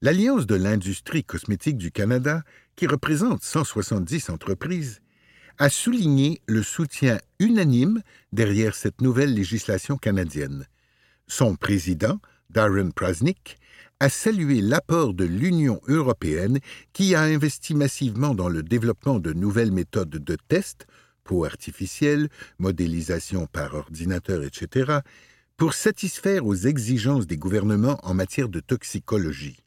L'Alliance 0.00 0.46
de 0.46 0.54
l'industrie 0.54 1.24
cosmétique 1.24 1.76
du 1.76 1.90
Canada, 1.90 2.42
qui 2.76 2.86
représente 2.86 3.42
170 3.42 4.30
entreprises, 4.30 5.00
a 5.58 5.68
souligné 5.68 6.40
le 6.46 6.62
soutien 6.62 7.18
unanime 7.40 8.02
derrière 8.32 8.74
cette 8.74 9.00
nouvelle 9.00 9.34
législation 9.34 9.96
canadienne. 9.96 10.66
Son 11.26 11.56
président, 11.56 12.20
Darren 12.50 12.90
Prasnick, 12.92 13.58
a 13.98 14.08
salué 14.08 14.60
l'apport 14.60 15.14
de 15.14 15.24
l'Union 15.24 15.80
européenne 15.88 16.58
qui 16.92 17.14
a 17.14 17.22
investi 17.22 17.74
massivement 17.74 18.34
dans 18.34 18.48
le 18.48 18.62
développement 18.62 19.18
de 19.18 19.32
nouvelles 19.32 19.72
méthodes 19.72 20.10
de 20.10 20.36
test, 20.48 20.86
peau 21.24 21.44
artificielle, 21.44 22.28
modélisation 22.58 23.46
par 23.46 23.74
ordinateur, 23.74 24.44
etc., 24.44 24.98
pour 25.56 25.74
satisfaire 25.74 26.46
aux 26.46 26.54
exigences 26.54 27.26
des 27.26 27.36
gouvernements 27.36 27.98
en 28.02 28.14
matière 28.14 28.48
de 28.48 28.60
toxicologie. 28.60 29.58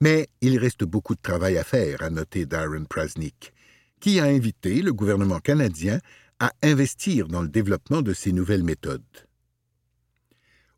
Mais 0.00 0.28
il 0.40 0.58
reste 0.58 0.84
beaucoup 0.84 1.14
de 1.14 1.20
travail 1.20 1.58
à 1.58 1.64
faire, 1.64 2.02
a 2.02 2.10
noté 2.10 2.46
Darren 2.46 2.84
Prasnick, 2.84 3.52
qui 4.00 4.20
a 4.20 4.24
invité 4.24 4.82
le 4.82 4.92
gouvernement 4.92 5.40
canadien 5.40 6.00
à 6.38 6.52
investir 6.62 7.26
dans 7.26 7.42
le 7.42 7.48
développement 7.48 8.02
de 8.02 8.12
ces 8.12 8.32
nouvelles 8.32 8.62
méthodes. 8.62 9.02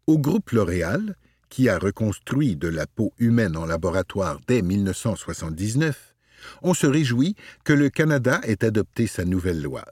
Au 0.07 0.19
groupe 0.19 0.51
L'Oréal, 0.51 1.17
qui 1.51 1.69
a 1.69 1.79
reconstruit 1.79 2.57
de 2.57 2.69
la 2.69 2.87
peau 2.87 3.13
humaine 3.19 3.57
en 3.57 3.67
laboratoire 3.67 4.41
dès 4.47 4.63
1979, 4.63 6.10
on 6.63 6.75
se 6.75 6.87
réjouit 6.87 7.37
que 7.65 7.73
le 7.73 7.91
Canada 7.91 8.41
ait 8.45 8.65
adopté 8.65 9.07
sa 9.07 9.25
nouvelle 9.25 9.63
loi. 9.63 9.85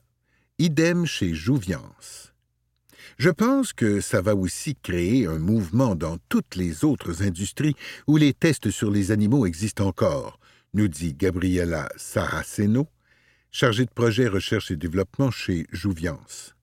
Idem 0.59 1.07
chez 1.07 1.35
Jouviance. 1.35 2.33
Je 3.19 3.31
pense 3.31 3.73
que 3.73 4.01
ça 4.01 4.21
va 4.21 4.35
aussi 4.35 4.77
créer 4.77 5.27
un 5.27 5.39
mouvement 5.39 5.95
dans 5.95 6.19
toutes 6.29 6.55
les 6.55 6.85
autres 6.85 7.23
industries 7.23 7.75
où 8.07 8.17
les 8.17 8.33
tests 8.33 8.71
sur 8.71 8.91
les 8.91 9.11
animaux 9.11 9.47
existent 9.47 9.87
encore, 9.87 10.39
nous 10.75 10.89
dit 10.89 11.15
Gabriela 11.15 11.89
Saraceno, 11.97 12.87
chargée 13.51 13.87
de 13.87 13.91
projet 13.91 14.29
recherche 14.29 14.71
et 14.71 14.77
développement 14.77 15.31
chez 15.31 15.67
Jouviance. 15.73 16.55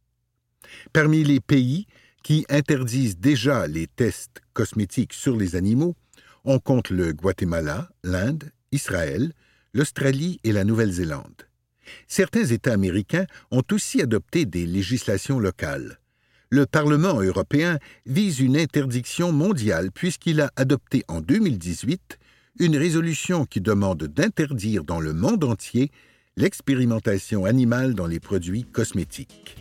Parmi 0.94 1.24
les 1.24 1.40
pays 1.40 1.88
qui 2.24 2.46
interdisent 2.50 3.18
déjà 3.18 3.68
les 3.68 3.88
tests 3.88 4.42
cosmétiques 4.54 5.14
sur 5.14 5.36
les 5.36 5.56
animaux, 5.56 5.96
on 6.44 6.60
compte 6.60 6.90
le 6.90 7.12
Guatemala, 7.12 7.90
l'Inde, 8.04 8.52
Israël, 8.72 9.34
l'Australie 9.76 10.40
et 10.46 10.54
la 10.54 10.64
Nouvelle-Zélande. 10.64 11.44
Certains 12.08 12.46
États 12.46 12.74
américains 12.74 13.26
ont 13.52 13.64
aussi 13.72 14.02
adopté 14.02 14.46
des 14.46 14.66
législations 14.66 15.38
locales. 15.38 16.00
Le 16.50 16.66
Parlement 16.66 17.22
européen 17.22 17.78
vise 18.06 18.40
une 18.40 18.56
interdiction 18.56 19.34
mondiale 19.34 19.92
puisqu'il 19.92 20.40
a 20.40 20.50
adopté 20.56 21.04
en 21.10 21.20
2018 21.20 22.18
une 22.60 22.78
résolution 22.78 23.46
qui 23.46 23.60
demande 23.60 24.04
d'interdire 24.04 24.86
dans 24.86 25.02
le 25.02 25.14
monde 25.14 25.44
entier 25.44 25.92
l'expérimentation 26.38 27.44
animale 27.44 27.96
dans 27.96 28.08
les 28.08 28.22
produits 28.22 28.64
cosmétiques. 28.64 29.58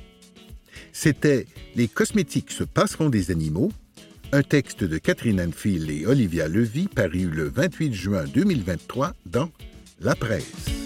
C'était 0.92 1.46
Les 1.74 1.88
cosmétiques 1.88 2.52
se 2.52 2.62
passeront 2.62 3.10
des 3.10 3.32
animaux, 3.32 3.72
un 4.30 4.42
texte 4.42 4.84
de 4.84 4.98
Catherine 4.98 5.40
Anfield 5.40 5.90
et 5.90 6.06
Olivia 6.06 6.46
Levy 6.46 6.86
paru 6.86 7.26
le 7.26 7.48
28 7.48 7.92
juin 7.92 8.24
2023 8.32 9.12
dans 9.26 9.50
la 10.00 10.14
presse. 10.16 10.83